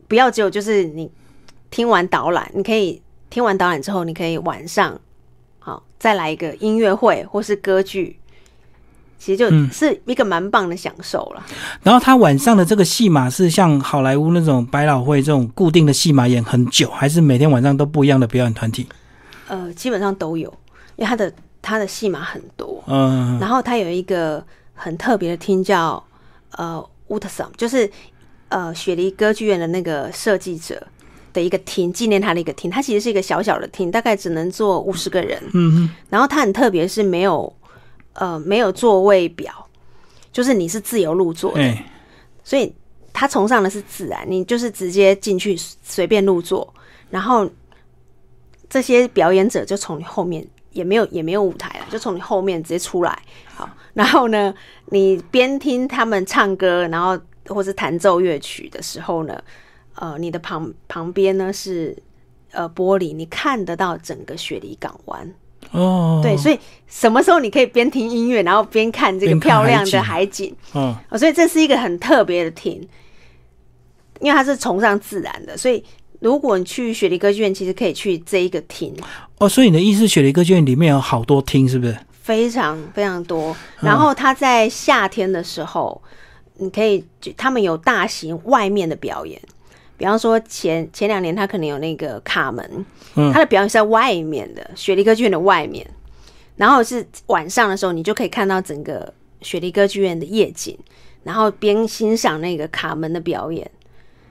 [0.09, 1.11] 不要只有就是你
[1.71, 5.01] 听完导览，你可以听完导览之后，你可以晚上好
[6.05, 8.19] 再来一个音乐会或是歌剧。
[9.17, 11.43] 其实就嗯是一个蛮棒的享受了，
[11.83, 18.87] 然后他晚上的这个戏码是像好莱坞那种百老汇这种固定的戏码演很久，还是每天晚上都不一样的表演团体？
[19.49, 20.53] 呃，基本上都有，
[20.97, 26.05] 因为他的他的戏码很多，嗯，然后他有一个很特别的厅叫
[26.51, 27.91] 呃 w o o d s o m 就是
[28.51, 30.87] 呃雪梨歌剧院的那个设计者
[31.35, 32.71] 的一个厅，纪念他的一个厅。
[32.71, 35.39] 它其实是一个小小的厅，大概只能坐五十个人。
[35.53, 37.55] 嗯然后它很特别，是没有
[38.15, 39.53] 呃没有座位表，
[40.33, 41.87] 就是你是自由入座哼，的，哎、
[42.43, 42.75] 所以
[43.13, 46.73] 他崇尚的是自然，你就是直接进去随便入座，
[47.11, 47.47] 然后
[48.71, 50.43] 这些表演者就从你后面。
[50.75, 53.17] 也没有也没有舞台了，就从你后面直接出来。
[53.55, 54.53] 好，然后呢，
[54.87, 57.17] 你边听他们唱歌，然后
[57.47, 59.41] 或是弹奏乐曲的时候呢，
[59.95, 61.97] 呃，你的旁旁边呢是
[62.53, 65.35] 呃玻璃，你看得到整个雪梨港湾。
[65.71, 70.55] 哦，对，所以什么时候你可以边听音乐，然后边看这个漂亮的海海景？
[70.75, 72.87] 嗯，哦，所以这是一个很特别的厅，
[74.21, 75.83] 因为它是崇尚自然的，所以
[76.21, 78.95] 如果你去雪梨歌剧院，其实可以去这一个厅，
[79.39, 81.97] 哦，所以你的意思，雪梨歌剧院里面有好多厅，是不是？
[82.23, 83.57] 非常非常多。
[83.81, 86.01] 然后它在夏天的时候，
[86.59, 87.05] 你可以
[87.37, 89.41] 他们有大型外面的表演，
[89.97, 95.87] 比方说前前两年他可能有那个卡门，嗯他的表演是在外面的雪梨歌剧院的外面，
[96.57, 100.77] 然后是晚上的时候，你就可以看到整个雪梨歌剧院的夜景，
[101.23, 103.71] 然后边欣赏那个卡门的表演。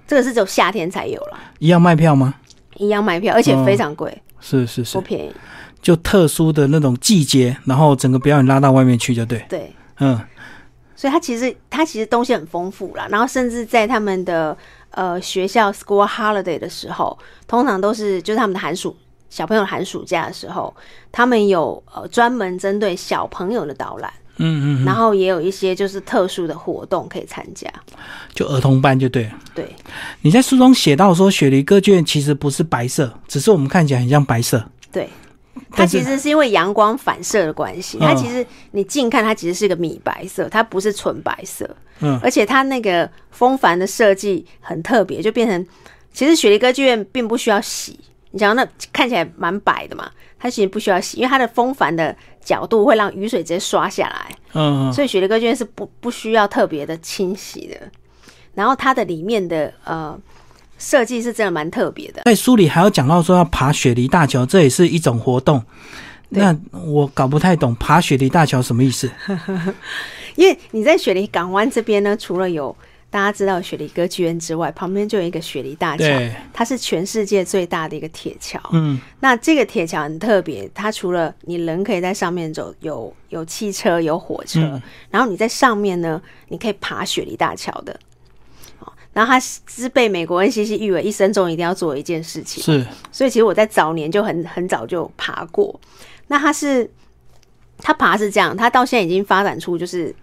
[0.06, 2.36] 这个是只有夏天才有了，一样卖票吗？
[2.76, 5.32] 一样卖票，而且非常贵，是是是，不便宜。
[5.82, 9.44] 就特殊的那种季节，然后整个表演拉到外面去，就对。
[9.48, 10.20] 对，嗯，
[10.96, 14.58] 所以它其实它其实东西很丰富啦，然后甚至在他们的
[14.94, 18.96] 呃学校 school holiday 的时候，通常都是就是他们的寒暑
[19.30, 20.74] 小朋友寒暑假的时候，
[21.12, 27.68] 他们有呃专门针对小朋友的导览，嗯嗯，然后也有一些就是特殊的活动可以参加。
[28.34, 29.32] 就儿童班就对了。
[29.56, 29.76] 对，
[30.22, 34.64] 你在书中写到说，雪梨歌剧院其实不是白色，只是我们看起来很像白色。
[34.92, 35.10] 对，
[35.72, 41.70] 它其实是因为阳光反射的关系，嗯它其实你近看它其实是个米白色，它不是纯白色。
[42.00, 45.66] 嗯而且它那个风帆的设计很特别，就变成
[46.12, 48.00] 其实雪梨歌剧院并不需要洗，
[48.32, 57.76] 你想那看起来蛮白的嘛，它其实不需要洗，因为它的风帆的角度会让雨水直接刷下来，嗯嗯，所以雪梨歌剧院是不不需要特别的清洗的。
[58.54, 60.20] 然后它的里面的呃
[60.84, 65.64] 设计是真的蛮特别的，在书里还有讲到说要爬雪梨大桥，这也是一种活动。
[66.30, 69.10] 对那我搞不太懂爬雪梨大桥什么意思？
[70.36, 72.76] 因为你在雪梨港湾这边呢，除了有
[73.10, 76.06] 大家知道雪梨歌剧院之外，旁边就有一个雪梨大桥，
[76.52, 78.60] 它是全世界最大的一个铁桥。
[78.74, 87.98] 嗯，那这个铁桥很特别，它除了你人可以在上面走，有有汽车，有火车，嗯然后你在上面呢，你可以爬雪梨大桥的。
[89.14, 95.80] 哦然后他是被美国 NCC 誉为一生中一定要做的一件事情，是所以其实我在早年就很很早就爬过。
[96.28, 96.90] 那他是
[97.78, 100.14] 他爬是这样，他到现在已经发展出就是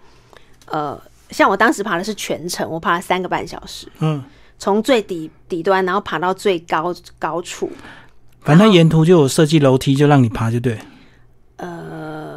[0.66, 1.00] 呃，
[1.30, 4.22] 像我当时爬的是全程，我爬了三个半小时，嗯，
[4.58, 7.70] 从最底底端，然后爬到最高高处。
[8.40, 10.78] 反正沿途就有设计楼梯，就让你爬，就对。
[11.56, 12.29] 呃，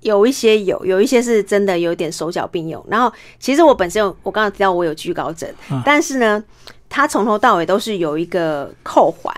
[0.00, 2.84] 有一些有，有一些是真的有点手脚并用。
[2.88, 5.48] 然后，其实我本身有，我刚刚提到我有居高症，
[5.84, 6.42] 但是呢，
[6.88, 9.34] 它从头到尾都是有一个扣环。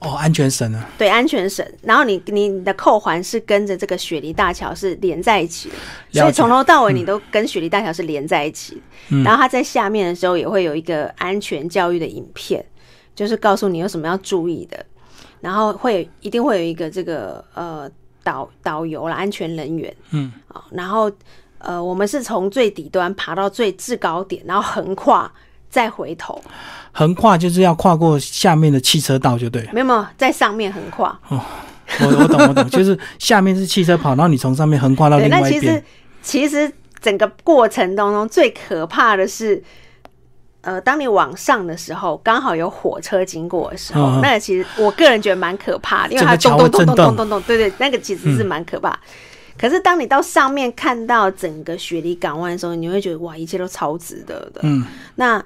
[0.00, 0.88] 哦，安全绳啊。
[0.98, 1.66] 对，安全绳。
[1.82, 8.82] 然后你你你的扣环是跟着这个雪梨大桥是连在一起的，所以从头到尾你都跟雪梨大桥是连在一起。
[9.24, 12.64] 然后它在下面的时候也会有一个安全教育的影片，
[13.14, 14.84] 就是告诉你有什么要注意的。
[15.40, 17.90] 然后会一定会有一个这个呃
[18.24, 21.08] 导导游啦，安全人员，嗯，啊，然后
[21.58, 25.30] 呃，我们是从最底端爬到最制高点，然后横跨
[25.70, 26.42] 再回头，
[26.90, 31.40] 横跨就是要跨过下面的汽车道，就对，没有没有在上面横跨，哦，
[32.00, 35.62] 我我懂我懂， 就是下面是汽车跑，然后你从上面横跨到另外一边。
[35.62, 35.80] 那
[36.22, 39.62] 其实其实整个过程当中最可怕的是。
[40.64, 48.98] 呃，当你往上的时候，刚好有火车经过的时候，那个其实我个人觉得蛮可怕的，因为它咚咚咚咚咚咚咚，对对，那个其实是蛮可怕。
[49.56, 54.60] 可是当你到上面看到整个雪梨港湾的时候，你会觉得哇，一切都超值得的。
[54.62, 55.44] 嗯，那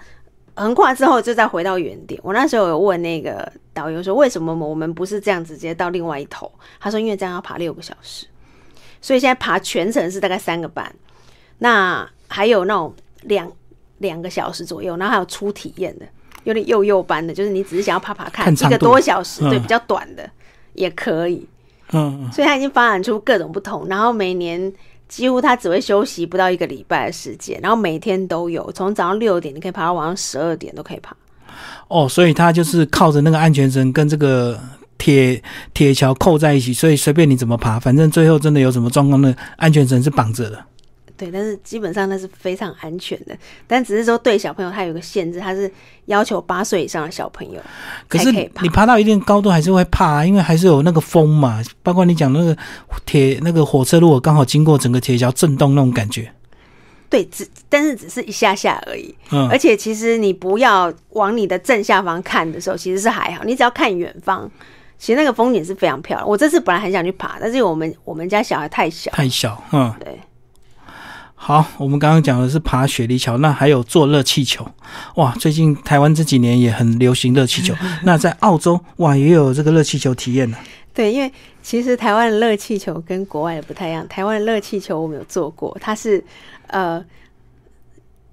[0.55, 2.19] 横跨之后就再回到原点。
[2.25, 6.51] 我那时候有问那个导游说，为什么我们不是这样直接到另外一头？
[6.81, 8.27] 他说，因为这样要爬六个小时，
[9.03, 10.95] 所以现在爬全程是大概三个半。
[11.59, 13.51] 那还有那种两。
[13.99, 16.07] 两个小时左右，然后还有初体验的，
[16.45, 20.29] 有点幼幼班的，就是你只是想要爬爬看，一个多小时，对，比较短的
[20.75, 21.47] 也可以。
[21.93, 24.73] 嗯，所以它已经发展出各种不同，然后每年
[25.09, 31.17] 几乎它只会休息不到一个礼拜的时间，然后每天都有，从早上六点你可以爬到晚上十二点都可以爬。
[31.89, 34.61] 哦，所以它就是靠着那个安全绳跟这个
[34.99, 40.63] 铁铁桥扣在一起，所以随便你怎么爬，反正最后真的有什么状况，那安全绳是绑着的。
[41.19, 45.71] 对，但是基本上那是非常安全的，但只是说对小朋友他有个限制，他是
[46.07, 47.61] 要求八岁以上的小朋友
[48.07, 52.57] 可是你爬到一定高度还是会怕，因为还是有那个风嘛，包括你讲那个
[53.05, 56.33] 铁那个火车如果刚好经过整个铁桥震动那种感觉。
[57.11, 64.47] 对，只但是只是一下下而已，嗯，而且其实你不要往你的正下方看的时候，其实是还好，你只要看远方，
[64.99, 66.29] 其实那个风景是非常漂亮。
[66.29, 70.21] 我这次本来很想去爬，但是我们我们家小孩太小，太小，嗯，对。
[71.41, 74.67] 好，我们刚刚讲的是爬雪梨桥，那还有坐热气球，
[75.15, 75.33] 哇！
[75.37, 77.73] 最近台湾这几年也很流行热气球，
[78.03, 80.59] 那在澳洲哇也有这个热气球体验呢。
[80.93, 86.23] 对，因为其实台湾的热气球跟国外的不太一样，台湾的热气球我们有做过，它是
[86.67, 87.03] 呃，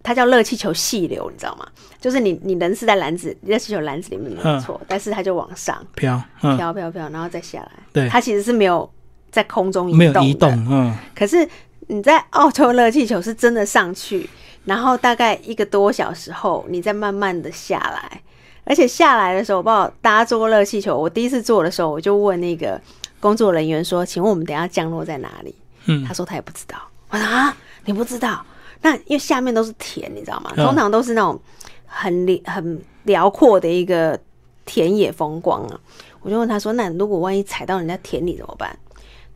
[0.03, 1.65] 它叫热气球细流，你知道吗？
[2.01, 6.21] 就是你你人是在篮子热气球篮子里面没错，但是它就往上飘
[6.57, 7.71] 飘飘飘，然后再下来。
[7.93, 8.89] 对，它其实是没有
[9.31, 11.47] 在空中没有移动，嗯，可是。
[11.87, 14.29] 你在澳洲热气球是真的上去，
[14.65, 18.21] 然后大概一个多小时后，你再慢慢的下来，
[18.63, 20.97] 而且下来的时候，我不知道大家坐过热气球。
[20.97, 22.81] 我第一次坐的时候，我就问那个
[23.19, 25.53] 工作人员说：“请问我们等下降落在哪里？”
[25.85, 26.75] 嗯，他说他也不知道。
[27.09, 28.43] 我说啊，你不知道？
[28.81, 30.51] 那因为下面都是田，你知道吗？
[30.55, 31.39] 通常都是那种
[31.85, 34.19] 很很辽阔的一个
[34.65, 35.79] 田野风光啊。
[36.21, 38.75] 我就问他说：“那如果万一踩到人家田里怎么办？”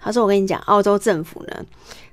[0.01, 1.65] 他说：“我跟你讲，澳洲政府呢。”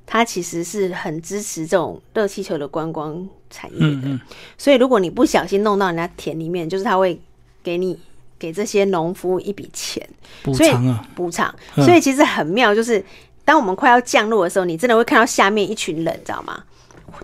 [0.07, 4.21] 它其实是很支持这种热气球的观光产业的，
[4.57, 7.21] 所以如果你不小心弄到人家田里面，就是他会
[7.63, 7.99] 给你
[8.39, 10.09] 给这些农夫一笔钱
[10.43, 11.55] 补偿啊，补偿。
[11.75, 13.05] 所以其实很妙，就是
[13.45, 16.63] 当我们快要降落的时候，你真的会看到下面一群人，知道吗？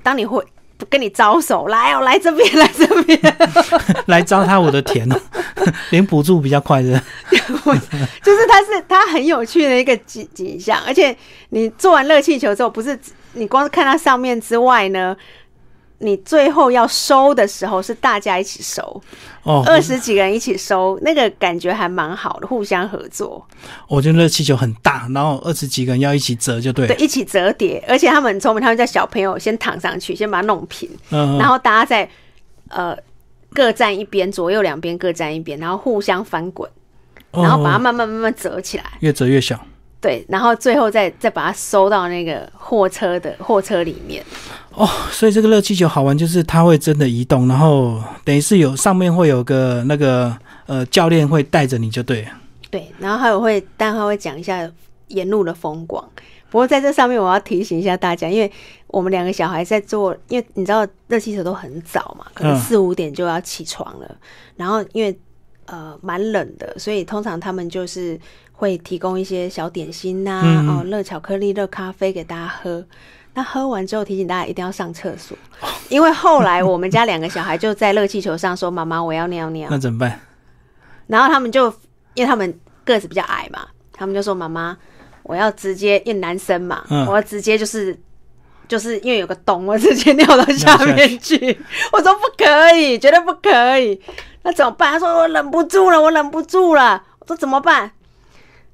[0.03, 0.45] 当你会。
[0.89, 3.19] 跟你招手来哦，来这边， 来这边，
[4.07, 5.17] 来招他我的田哦，
[5.91, 7.01] 连补助比较快的，
[8.23, 11.17] 就是它是它很有趣的一个景景象，而且
[11.51, 12.99] 你做完热气球之后，不是
[13.35, 15.17] 你光是看它上面之外呢。
[16.03, 18.83] 你最后要收的时候是大家一起收，
[19.45, 23.47] 哦，二十几个人一起收，那个感觉还蛮好的，互相合作。
[23.87, 32.09] 我觉得热气球很大，然后二十几个人要一起折就对，对，一起折叠，而且他们很聪明，他们叫小朋友先躺上去，先把它弄平，然后大家在
[32.69, 32.97] 呃
[33.53, 36.69] 各站一边，左右两边各站一边，然后互相翻滚，
[37.31, 39.59] 然后把它慢慢慢慢折起来，越折越小。
[40.01, 44.21] 对，然后最后再再把它收到那个货车的货车里面。
[44.75, 50.37] 哦，所以这个热气球好玩，就是它会真的移动，然后等于是有上面会有个那个
[50.67, 52.27] 呃教练会带着你就对。
[52.71, 54.71] 对，然后还有会，但他会讲一下
[55.09, 56.03] 沿路的风光。
[56.51, 58.51] 不过在这上面我要提醒一下大家，因为
[58.87, 64.17] 我们两个小孩在做，因为你知道热气球都很早嘛，可能四五点就要起床了，
[64.57, 65.19] 然后因为
[65.67, 68.19] 呃蛮冷的，所以通常他们就是。
[68.55, 72.85] 会提供一些小点心呐，哦，热巧克力、热咖啡给大家喝。
[73.35, 75.37] 那喝完之后提醒大家一定要上厕所，
[75.89, 79.69] 因为后来我们家两个小孩就在热气球上说：“妈妈，我要尿尿。
[79.71, 80.21] 那怎么办？”
[81.09, 81.73] 然后他们就
[82.15, 84.77] 因为他们个子比较矮嘛，他们就说：“妈妈，
[85.23, 87.99] 我要直接因为男生嘛，嗯我要直接就是
[88.69, 91.59] 就是因为有个洞，我直接尿到下面去。”
[91.91, 93.99] 我说：“不可以，绝对不可以。”
[94.45, 94.93] 那怎么办？
[94.93, 97.91] 他说：“我忍不住了，我忍不住了。”我说：“怎么办？”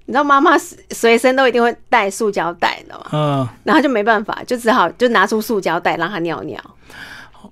[0.08, 3.04] 你知道妈妈随随身都一定会带塑胶袋，的嘛？
[3.12, 6.58] 嗯，然后就没办法，就只好就拿出塑胶袋让他尿尿。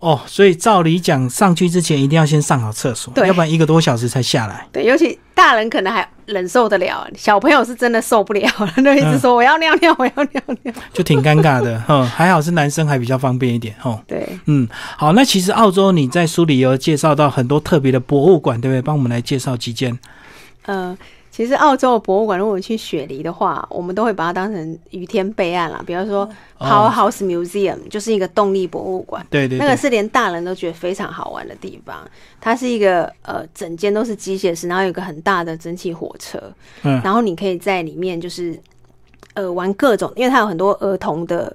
[0.01, 4.67] 哦，所以照理讲，上去之前一定要先上好厕所，对要不然一个多小时才下来。
[4.73, 10.73] 对，尤其大人可能还忍受得了，小朋友是真的受不了了，就一直说我要尿尿，我要尿尿。
[10.95, 18.81] 就挺尴尬的， 嗯，还好是男生还比较方便一点，吼，对，嗯，好，那其实澳洲你在书里有介绍到很多特别的博物馆，对不对？
[18.81, 19.99] 帮我们来介绍几间。
[20.67, 20.99] 呃，
[21.37, 25.83] 其实澳洲的博物馆，如果去雪梨的话，我们都会把它当成雨天备案啦。
[25.87, 26.27] 比方说
[26.57, 29.27] 哦 Powerhouse Museum 就是一个动力博物馆。
[29.29, 31.99] 对对对，那个是连大人都觉得非常好玩的地方。
[32.41, 36.43] 它是一个呃，整间都是机械式，然后有一个很大的蒸汽火车，
[36.85, 38.59] 嗯然后你可以在里面就是
[39.35, 41.55] 呃玩各种，因为它有很多儿童的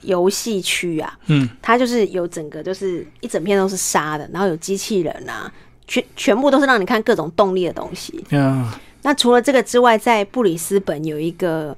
[0.00, 5.52] 游戏区啊，嗯，它就是有整个就是一整片都是沙的，然后有机器人啊，
[5.86, 8.24] 全全部都是让你看各种动力的东西。
[8.30, 8.66] 嗯，
[9.02, 11.76] 那除了这个之外，在布里斯本有一个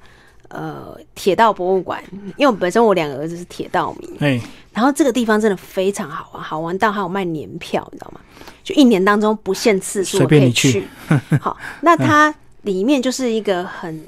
[0.49, 2.03] 呃铁道博物馆，
[2.37, 4.41] 因为我本身我两个儿子是铁道迷，哎，
[4.73, 8.20] 然后这个地方真的非常好玩，好玩到还有卖年票，你知道吗？
[8.64, 10.85] 就一年当中不限次数可以去。
[11.41, 14.05] 好，那它里面就是一个很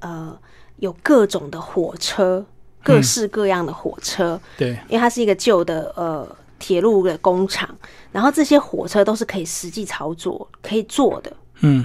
[0.00, 0.36] 呃
[0.76, 2.44] 有各种的火车，
[2.82, 7.68] 各式各样的火车，对，因为它是一个旧的呃铁路的工厂，
[8.10, 11.32] 然后这些火车都是可以实际操作、可以坐的。
[11.60, 11.84] 嗯，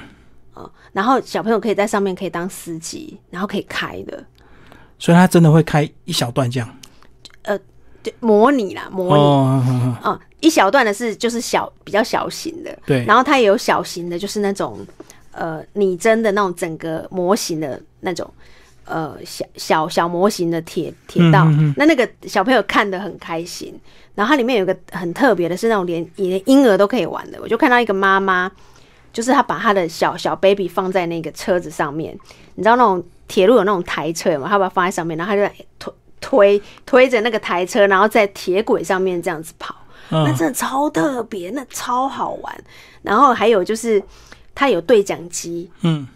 [0.57, 4.23] 啊，然后小朋友可以在上面可以当司机，然后可以开的，
[4.97, 6.67] 所以他真的会开一小段这样。
[8.03, 9.21] 就模拟啦，模拟。
[9.21, 14.79] 哦，嗯嗯啊、一小段的是就是小比较小型的，对然后它也有小型的，就是那种
[15.31, 18.31] 呃拟真的那种整个模型的那种
[18.85, 23.77] 呃小小小模型的铁铁道，嗯嗯嗯那那个小朋友看得很开心。
[24.15, 28.49] 然后它里面有一个很特别的是那种连连婴儿都可以玩的，我就看到一个妈妈，
[29.17, 32.15] 就是他把他的小小 baby 放在那个车子上面，
[32.53, 35.91] 你知道那种铁路有那种台车嘛，他把它放在上面，然后他就推
[36.21, 39.75] 推推着那个台车，然后在铁轨上面这样子跑。
[40.09, 42.63] 那嗯，真的超特别，那超好玩。
[43.01, 43.99] 然后还有就是，
[44.53, 46.07] 他有对讲机，嗯，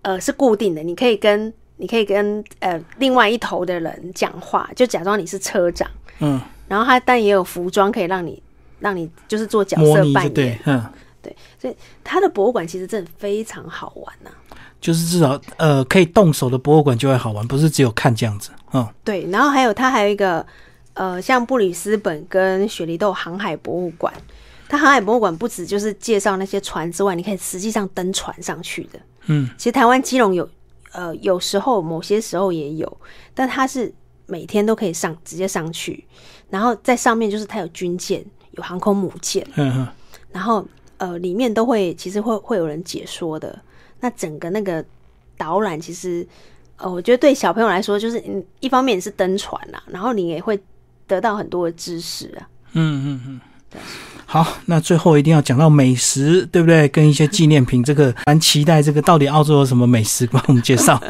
[0.00, 5.86] 呃，是固定的，你可以跟你可以跟呃另外一头的人讲话，就假装你是车长。
[6.20, 8.42] 嗯，然后他但也有服装可以让你
[8.80, 10.32] 让你就是做角色扮演。
[10.32, 10.72] 拟就
[11.22, 14.30] 对，嗯，所以它的博物馆其实真的非常好玩呐、
[14.80, 18.50] 就是至少呃可以动手的博物馆就会好玩，不是只有看这样子。
[18.72, 20.44] 嗯，对，然后还有它还有一个
[20.94, 24.12] 呃，像布里斯本跟雪梨都有航海博物馆。
[24.68, 28.98] 它航海博物馆不止就是介绍那些船之外，你可以实际上登船上去的。
[29.26, 30.48] 嗯，其实台湾基隆有
[30.92, 33.00] 呃，有时候某些时候也有，
[33.34, 33.92] 但它是
[34.24, 36.02] 每天都可以上直接上去，
[36.48, 39.88] 然后在上面就是它有军舰，有航空母舰，嗯哼，
[40.32, 40.66] 然后
[41.02, 43.58] 呃里面都会其实会会有人解说的。
[43.98, 44.84] 那整个那个
[45.36, 46.26] 导览其实
[46.76, 50.58] 呃，我觉得对小朋友来说，就是嗯，一方面是登船啦，然后你也会
[51.08, 52.46] 得到很多的知识啊。
[52.74, 53.40] 嗯嗯嗯。
[54.26, 56.88] 好，那最后一定要讲到美食，对不对？
[56.88, 58.80] 跟一些纪念品，这个蛮期待。
[58.82, 60.26] 这个到底澳洲有什么美食？
[60.26, 61.00] 帮我们介绍。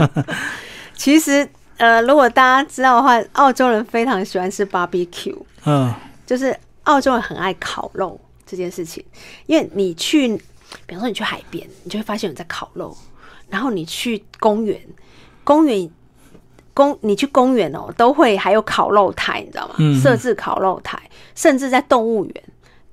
[0.96, 5.36] 其实呃，如果大家知道的话，澳洲人非常喜欢吃 barbecue。
[5.64, 5.92] 嗯
[6.26, 8.18] 就是澳洲人很爱烤肉
[8.52, 9.02] 这件事情，
[9.46, 10.28] 因为你去，
[10.86, 12.94] 比方说你去海边，你就会发现有人在烤肉，
[13.48, 14.78] 然后你去公园，
[15.42, 15.90] 公园
[16.74, 19.74] 公你去公园哦，都会还有烤肉台，你知道吗？
[19.78, 21.00] 嗯设置烤肉台，
[21.34, 22.34] 甚至在动物园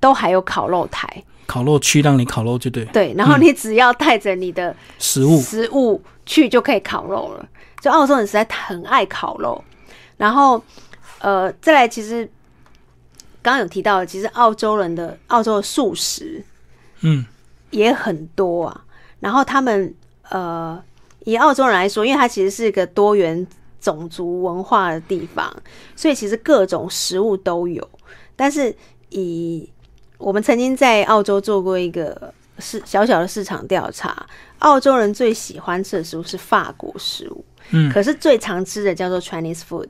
[0.00, 1.22] 都还有烤肉台。
[1.46, 7.46] 烤肉区让你烤肉就对，对，然后你只要带着你的食物食物去就可以烤肉了。
[7.80, 9.62] 就澳洲人实在很爱烤肉，
[10.16, 10.62] 然后
[11.18, 12.30] 呃，再来其实
[13.42, 16.44] 刚刚有提到，其实澳洲人的澳洲的素食
[17.00, 17.24] 嗯
[17.70, 18.84] 也很多啊。
[19.20, 19.94] 然后他们
[20.30, 20.82] 呃，
[21.24, 23.46] 以澳洲人来说，因为它其实是一个多元
[23.80, 25.54] 种族文化的地方，
[25.94, 27.86] 所以其实各种食物都有。
[28.36, 28.74] 但是
[29.10, 29.68] 以
[30.18, 34.26] 我们曾经在澳洲做过一个市小小的市场调查，
[34.60, 39.88] 澳洲人最喜欢吃的食物是法国食物，嗯可是最常吃的叫做 Chinese food，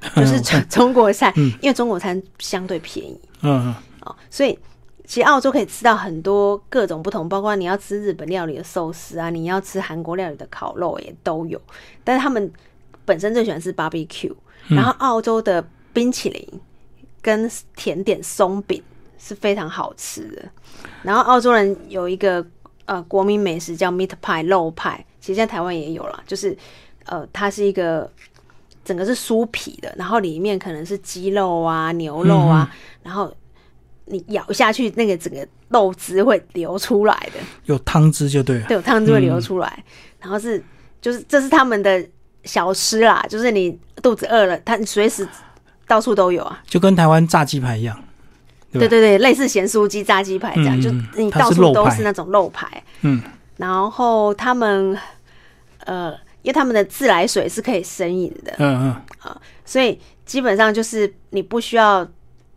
[0.16, 1.52] 就是中 中国菜，嗯。
[1.60, 3.20] 因为中国餐相对便宜。
[3.42, 4.58] 嗯哦，所以
[5.04, 11.60] 其实澳洲可以吃到很多各种不同，包括你要吃日本料理的寿司啊，你要吃韩国料理的烤肉也都有，
[12.04, 12.52] 但是他们
[13.04, 14.34] 本身最喜欢吃 barbecue，
[14.68, 16.60] 然后澳洲的冰淇淋
[17.22, 18.82] 跟甜点松饼
[19.18, 20.42] 是非常好吃的。
[21.02, 22.44] 然后澳洲人有一个
[22.84, 26.56] 呃国民美食叫 meat pie 肉派，其实在台湾也有了，就是
[27.06, 28.10] 呃它是一个
[28.88, 33.30] 整个是酥皮的，然后里面可能是鸡肉啊、牛肉啊，然后
[34.06, 38.66] 你咬下去，那个整个肉汁会流出来的，有汤汁就对了。
[38.66, 39.84] 对，有汤汁会流出来，
[40.18, 40.62] 然后是
[41.02, 42.02] 就是这是他们的
[42.44, 45.28] 小吃啦，就是你肚子饿了，它随时
[45.86, 46.62] 到处都有啊。
[46.66, 47.94] 就跟台湾炸鸡排一样。
[48.70, 52.82] 对吧对对对，类似咸酥鸡、炸鸡排这样，嗯就嗯你到处都是那种肉排。
[53.02, 53.22] 嗯，
[53.56, 54.94] 然后他们
[55.84, 56.14] 呃，
[56.48, 62.08] 因为他们的自来水是可以生饮的，嗯嗯，啊所以基本上就是你不需要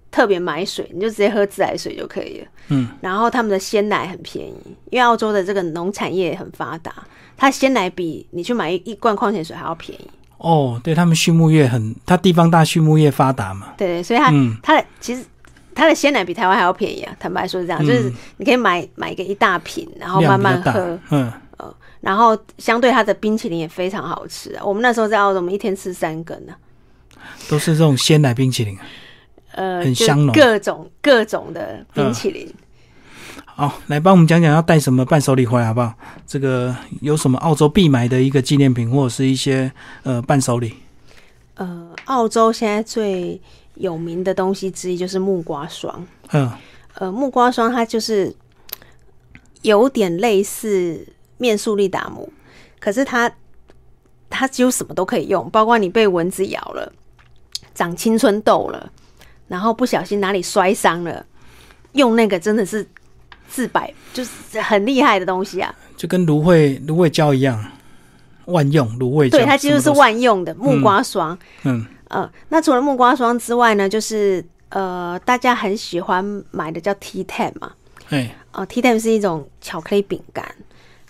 [0.10, 2.48] 特别买水，你就直接喝自来水就可以了。
[2.70, 4.56] 嗯，然后他们的鲜奶很便宜，
[4.92, 6.94] 因为澳洲的这个农产业很发达，
[7.36, 10.08] 它鲜奶比你去买一一罐矿泉水还要便宜。
[10.38, 13.74] 哦，对他们畜牧业很，它地方大，畜牧业发达嘛。
[13.78, 15.26] 对对，所以它、嗯它的其实
[15.76, 17.14] 它的鲜奶比台湾还要便宜啊。
[17.20, 20.98] 坦白说是这样，就是嗯你可以买买个一大瓶，然后慢慢喝。
[21.10, 21.30] 嗯，
[22.02, 24.64] 然后相对它的冰淇淋也非常好吃啊。
[24.66, 26.54] 我们那时候在澳洲，我们一天吃三根呢、
[27.49, 28.78] 都是这种鲜奶冰淇淋。
[29.54, 32.49] 呃，很香浓各种各种的冰淇淋。
[33.45, 35.93] 好，来帮我们讲讲要带什么伴手礼回来好不好？
[36.26, 39.70] 这个有什么澳洲必买的一个纪念品，或者是一些
[40.04, 40.74] 呃伴手礼？
[41.56, 43.39] 呃，澳洲现在最
[43.76, 46.08] 有名的东西之一就是木瓜霜。
[46.32, 46.49] 嗯
[46.93, 48.34] 呃，木瓜霜它就是
[49.64, 51.06] 有点类似
[51.42, 52.32] 面速力达姆，
[52.80, 53.30] 可是它
[54.30, 56.94] 它几乎什么都可以用，包括你被蚊子咬了、
[57.74, 58.92] 长青春痘了，
[59.48, 61.26] 然后不小心哪里摔伤了，
[61.94, 62.88] 用那个真的是
[63.52, 65.74] 治百，就是很厉害的东西啊。
[65.98, 67.60] 就跟芦荟芦荟胶一样，
[68.46, 69.39] 万用芦荟胶。
[69.39, 71.38] 对，它几乎是万用的木瓜霜。
[71.64, 77.72] 嗯呃，那除了木瓜霜之外呢，就是呃，大家很喜欢买的叫 T Ten 嘛，
[78.10, 80.46] 哎呃，T Ten 是一种巧克力饼干，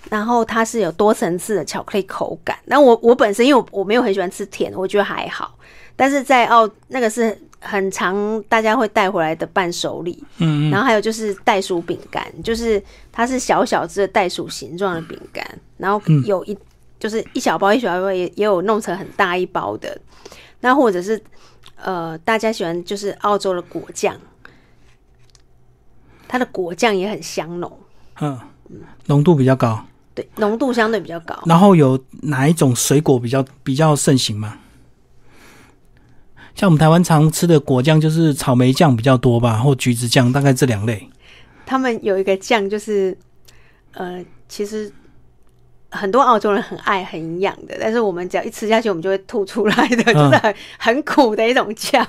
[0.10, 2.58] 然后它是有多层次的巧克力口感。
[2.66, 5.58] 那我我本身因为我我没有很喜欢吃甜，我觉得还好，
[5.96, 10.24] 但是在澳那个是很常大家会带回来的伴手礼。
[10.38, 12.82] 嗯嗯然后还有就是袋鼠饼干，就是
[13.12, 15.46] 它是小小只的袋鼠形状的饼干，
[15.78, 16.58] 然后嗯有一、
[17.00, 19.96] 就是一小包一小包也也有弄成很大一包的，
[20.60, 21.22] 那或者是
[21.76, 24.16] 呃大家喜欢就是澳洲的果酱，
[26.28, 27.80] 它的果酱也很香浓，
[28.20, 28.40] 嗯，
[29.06, 29.86] 浓度比较高。
[30.14, 31.38] 对，浓度相对比较高。
[31.46, 34.58] 然后有哪一种水果比较比较盛行吗？
[36.56, 41.10] 像我们台湾常吃的果酱，就是草莓酱比较多吧，或橘子酱，大概这两类。
[41.66, 43.18] 他们有一个酱就是
[43.94, 44.92] 呃其实。
[45.94, 52.08] 很多澳洲人很爱很营养的，但是我们只要一吃下去，我们就会吐出来的，就是很很苦的一种酱，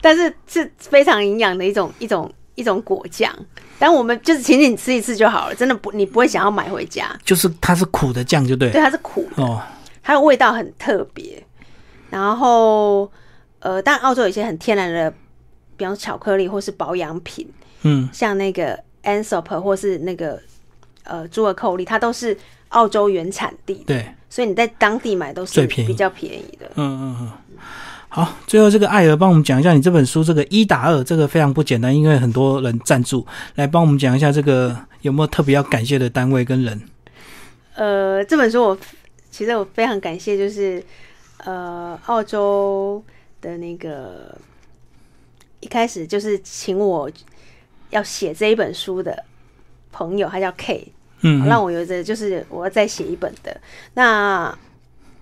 [0.00, 3.34] 但是是非常营养的一种一种一种果酱。
[3.78, 7.10] 但我们就是请你吃一次就好了，真的不你不会想要买回家。
[7.24, 9.60] 就是它是苦的酱，就对对，它是苦的，哦。
[10.02, 11.42] 它的味道很特别。
[12.10, 13.10] 然后
[13.58, 15.10] 呃，但澳洲有一些很天然的，
[15.76, 17.48] 比方说巧克力或是保养品，
[17.82, 20.40] 嗯像那个 Ansop 或是那个
[21.02, 22.36] 呃猪耳蔻粒，它都是
[22.68, 26.70] 澳洲原产地的，对，所以你在当地买都是最便宜比较便宜的。
[26.76, 27.32] 嗯嗯嗯。
[28.14, 36.80] 好，最后这个艾尔帮我们讲一下你这本书这个一打二，这个非常不简单，因为很多人赞助，来帮我们讲一下这个有没有特别要感谢的单位跟人？
[37.74, 38.78] 呃，这本书我
[39.32, 40.80] 其实我非常感谢，就是
[41.38, 43.02] 呃澳洲
[43.40, 44.38] 的那个
[45.58, 47.10] 一开始就是请我
[47.90, 49.24] 要写这一本书的
[49.90, 50.92] 朋友，他叫 K，
[51.22, 53.60] 嗯，让我有着就是我要再写一本的。
[53.94, 54.56] 那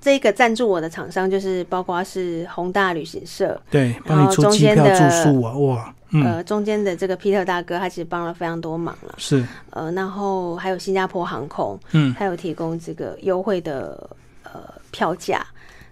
[0.02, 12.12] 这个赞助我的厂商就是包括是宏大旅行社，对，帮然后你出机票、中间的住宿啊，哇，嗯，呃，中间的这个 Peter 大哥他其实帮了非常多忙了，是，呃，然后还有新加坡航空，嗯。
[12.14, 14.10] 还有提供这个优惠的
[14.42, 15.46] 呃票价，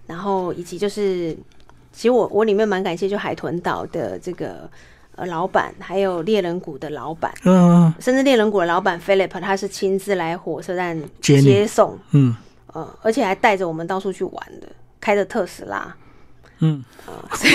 [0.05, 1.33] 然后以及就是，
[1.93, 4.69] 其实我我里面蛮感谢就海豚岛的这个
[5.15, 12.35] 呃老板，还有猎人谷的老板，嗯甚至猎人谷的老板 Philip 他是亲自来火车站接送，嗯
[12.73, 14.67] 呃，而且还带着我们到处去玩的，
[14.99, 15.95] 开着特斯拉。
[16.63, 16.83] 嗯，
[17.33, 17.53] 所以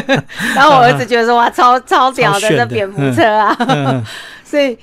[0.56, 4.02] 然后我儿子觉得说哇，超超屌的蝙蝠车啊，嗯
[4.42, 4.78] 所以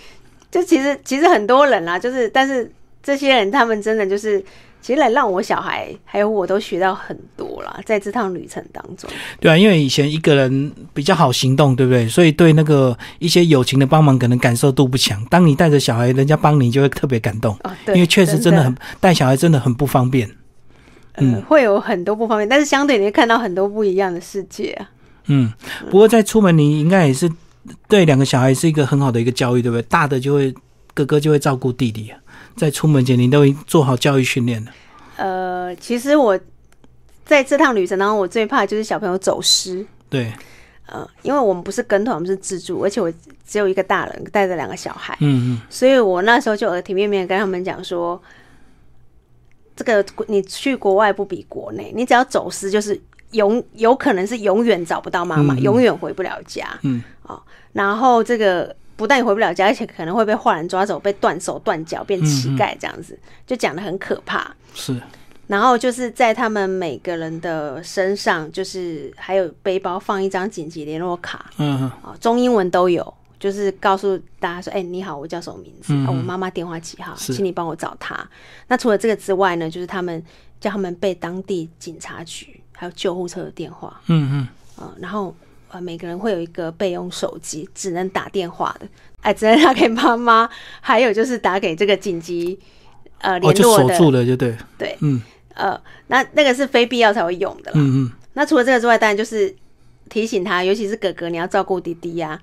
[0.51, 2.71] 就其实其实很多人啦，就是但是
[3.01, 4.43] 这些人他们真的就是，
[4.85, 9.09] 其实来让我小孩还有我都学到很多啦，在这趟旅程当中。
[9.39, 12.07] 对啊，因为以前一个人比较好行动，对不对？
[12.07, 15.25] 所以对那个一些友情的帮忙可能感受度不强。
[15.25, 20.29] 当你带着小孩，人家帮你就会特别感动，哦，因为确实真的很带小孩真的很不方便。
[21.13, 24.87] 呃，嗯会有很多不方便，但是相对你会看到很多不一样的世界啊。
[25.25, 25.51] 嗯，
[25.89, 27.27] 不过在出门你应该也是
[27.87, 29.81] 对两个小孩是一个很好的一个教育，对不对？
[29.89, 30.53] 大的就会
[30.93, 32.19] 哥哥就会照顾弟弟啊，
[32.55, 34.71] 在出门前你都已经做好教育训练了。
[35.17, 36.39] 呃，其实我
[37.25, 39.85] 在这趟旅程当中，我最怕就是小朋友走失。
[40.09, 40.31] 对，
[40.87, 43.11] 呃，因为我们不是跟团，我们是自助，而且我
[43.45, 48.21] 只有一个大人带着两个小孩，嗯嗯所以我那时候就耳提面命跟他们讲说，
[49.75, 52.99] 这个你去国外不比国内，你只要走失，就是
[53.31, 56.67] 永有可能是永远找不到妈妈，嗯嗯永远回不了家。
[56.83, 57.41] 嗯哦，
[57.73, 64.39] 然后这个不但你回不了家，而且可能会被坏人抓走，被断手断脚，变乞丐这样子，就讲的很可怕。
[64.39, 65.01] 嗯，是，
[65.47, 71.81] 然后就是在他们每个人的身上，就是还有背包放一张紧急联络卡，嗯。
[71.81, 75.93] 嗯啊，中英文都有，就是告诉大家说，哎、你好，我叫什么名字？
[75.93, 76.05] 嗯。
[76.05, 77.33] 啊，我妈妈电话几号，是。
[77.33, 78.27] 请你帮我找她。
[78.67, 80.23] 那除了这个之外呢，就是他们
[80.59, 84.01] 叫他们背当地警察局还有救护车的电话。
[84.07, 85.35] 嗯嗯，啊、然后
[85.75, 88.87] 呃每个人会有一个备用手机，只能打电话的，
[89.21, 90.49] 哎、只能打给妈妈，
[90.79, 92.57] 还有就是打给这个紧急
[93.19, 95.21] 呃联络的，锁住了，就对，对，嗯。
[95.53, 97.77] 呃，那那个是非必要才会用的啦。
[97.77, 99.55] 嗯嗯，那除了这个之外，当然就是
[100.09, 102.37] 提醒他，尤其是哥哥，你要照顾弟弟呀、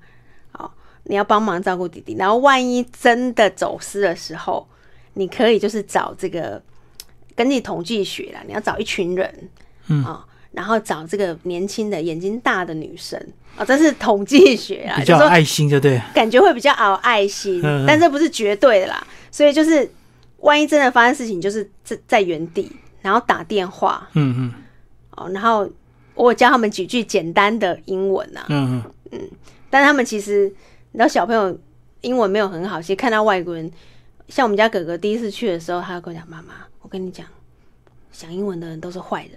[0.53, 0.69] 哦，
[1.03, 2.15] 你要帮忙照顾弟弟。
[2.17, 4.67] 然后万一真的走失的时候，
[5.13, 6.59] 你可以就是找这个，
[7.35, 9.49] 跟你统计学啦，你要找一群人，
[9.89, 10.03] 嗯。
[10.03, 10.23] 哦，
[10.53, 13.19] 然后找这个年轻的、眼睛大的女生。
[13.55, 17.83] 啊、哦，这是统计学啊，比就说较爱心，就对，感觉会比较熬爱心，嗯。
[17.83, 19.05] 嗯但这不是绝对的啦。
[19.29, 19.87] 所以就是，
[20.37, 24.09] 万一真的发生事情，就是在在原地，然后打电话。
[24.13, 24.53] 嗯嗯。
[25.11, 25.69] 哦，然后
[26.15, 28.81] 我教他们几句简单的英文啊，嗯
[29.11, 29.19] 嗯，
[29.69, 30.51] 但他们其实
[30.91, 31.55] 你知道小朋友
[32.01, 33.71] 英文没有很好，其实看到外国人，
[34.29, 37.23] 像我们家哥哥第一次去的时候，他就跟我讲：“妈妈，我跟你讲，
[38.11, 39.31] 讲英文的人都是坏人。”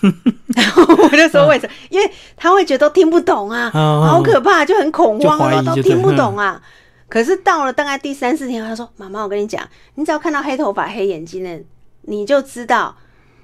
[0.56, 1.72] 然后我就说为什么？
[1.90, 6.60] 因为他会觉得都听不懂啊，好可怕，就很恐慌啊，就怀疑就对都听不懂啊。
[7.08, 9.62] 可是到了大概第三四天，他说：“妈妈，我跟你讲，
[9.94, 11.62] 你只要看到黑头发、黑眼睛的，
[12.02, 12.96] 你就知道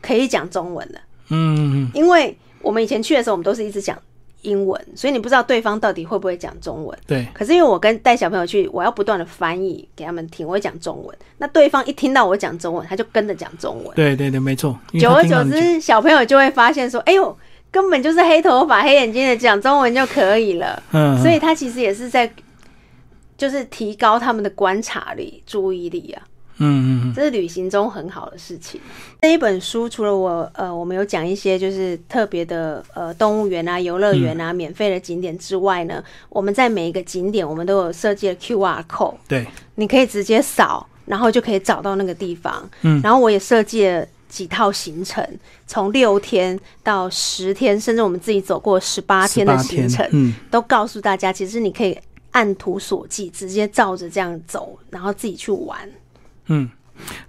[0.03, 0.99] 可以讲中文了。
[1.29, 3.97] 嗯嗯因为我们以前去的时候，我们都是一直讲
[4.43, 6.99] 英文，所以你不知道对方到底会不会讲中文。
[7.07, 11.19] 对，可是因为我跟带小朋友去，我要不断的翻译给他们听，我会讲中文。
[11.39, 13.95] 那对方一听到我讲中文，他就跟着讲中文。
[13.95, 14.79] 对对对，没错。
[14.99, 17.37] 久而久之，小朋友就会发现说：“哎呦，
[17.71, 22.31] 根本就是黑头发、黑眼睛的讲中文就可以了。”嗯，嗯所以他其实也是在，
[23.37, 26.23] 就是提高他们的观察力、注意力啊。
[26.61, 28.81] 嗯嗯嗯，这是旅行中很好的事情。
[29.21, 42.69] 这一本书除了我呃，我们有讲一些就是特别的呃动物园啊、游乐园嗯啊、免费的景点之外呢，我们在每一个景点我们都有设计了 QR code，对，你可以直接扫，然后就可以找到那个地方。
[42.83, 44.07] 嗯然后我也设计了。
[44.31, 45.29] 几套行程，
[45.67, 51.99] 从六天到十天，甚至我们自己走过十八天的行程，嗯，都告诉大家，其实你可以
[52.31, 55.81] 按图索骥，直接照着这样走，然后自己去玩。
[56.47, 56.69] 嗯，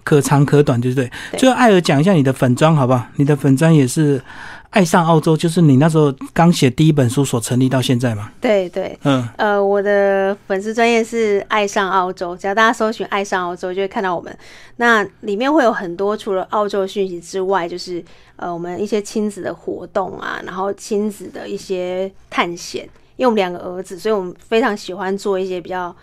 [0.02, 1.10] 可长可短，对不对？
[1.30, 3.06] 对最后，艾尔讲一下你的粉砖好不好？
[3.16, 4.22] 你的粉砖也是
[4.70, 8.30] 爱上澳洲，就是你那时候刚写第一本书所成立到现在嘛？
[8.40, 14.36] 对对，嗯，呃，我的粉丝专业是爱上澳洲，只要大家搜寻爱上澳洲，就会看到我们。
[14.76, 18.02] 那里面会有很多除了澳洲讯息之外，就是
[18.36, 22.88] 呃我们一些亲子的活动啊，然后亲子的一些探险。
[23.16, 25.94] 因为我们两个儿子，所以我们非常喜欢做一些比较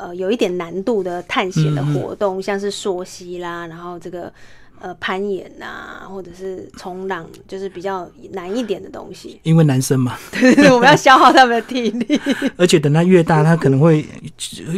[0.00, 4.32] 呃有一点难度的探险的活动，像是溯溪啦，然后这个
[4.80, 9.38] 呃攀岩呐、或者是冲浪，就是比较难一点的东西。
[9.42, 12.20] 因为男生嘛，对我们要 消耗他们的体力。
[12.56, 14.06] 而且等他越大，他可能会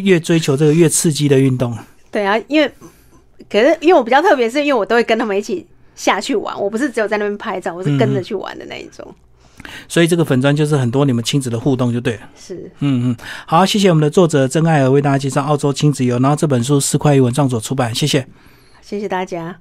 [0.03, 1.77] 越追求这个越刺激的运动。
[2.11, 2.71] 对啊，因为
[3.49, 9.15] 可是因为我比较特别，是因为我都会跟他们一起下去玩，我不是只有在那边拍照，我是跟着去玩的那一种。
[9.89, 12.21] 所以这个粉砖就是很多你们亲子的互动就对了。
[12.37, 18.27] 是，嗯嗯，好，谢谢我们的作者曾爱儿为大家介绍澳洲亲子游，然后这本书四块一文创所出版，谢谢。
[18.81, 19.61] 谢谢大家。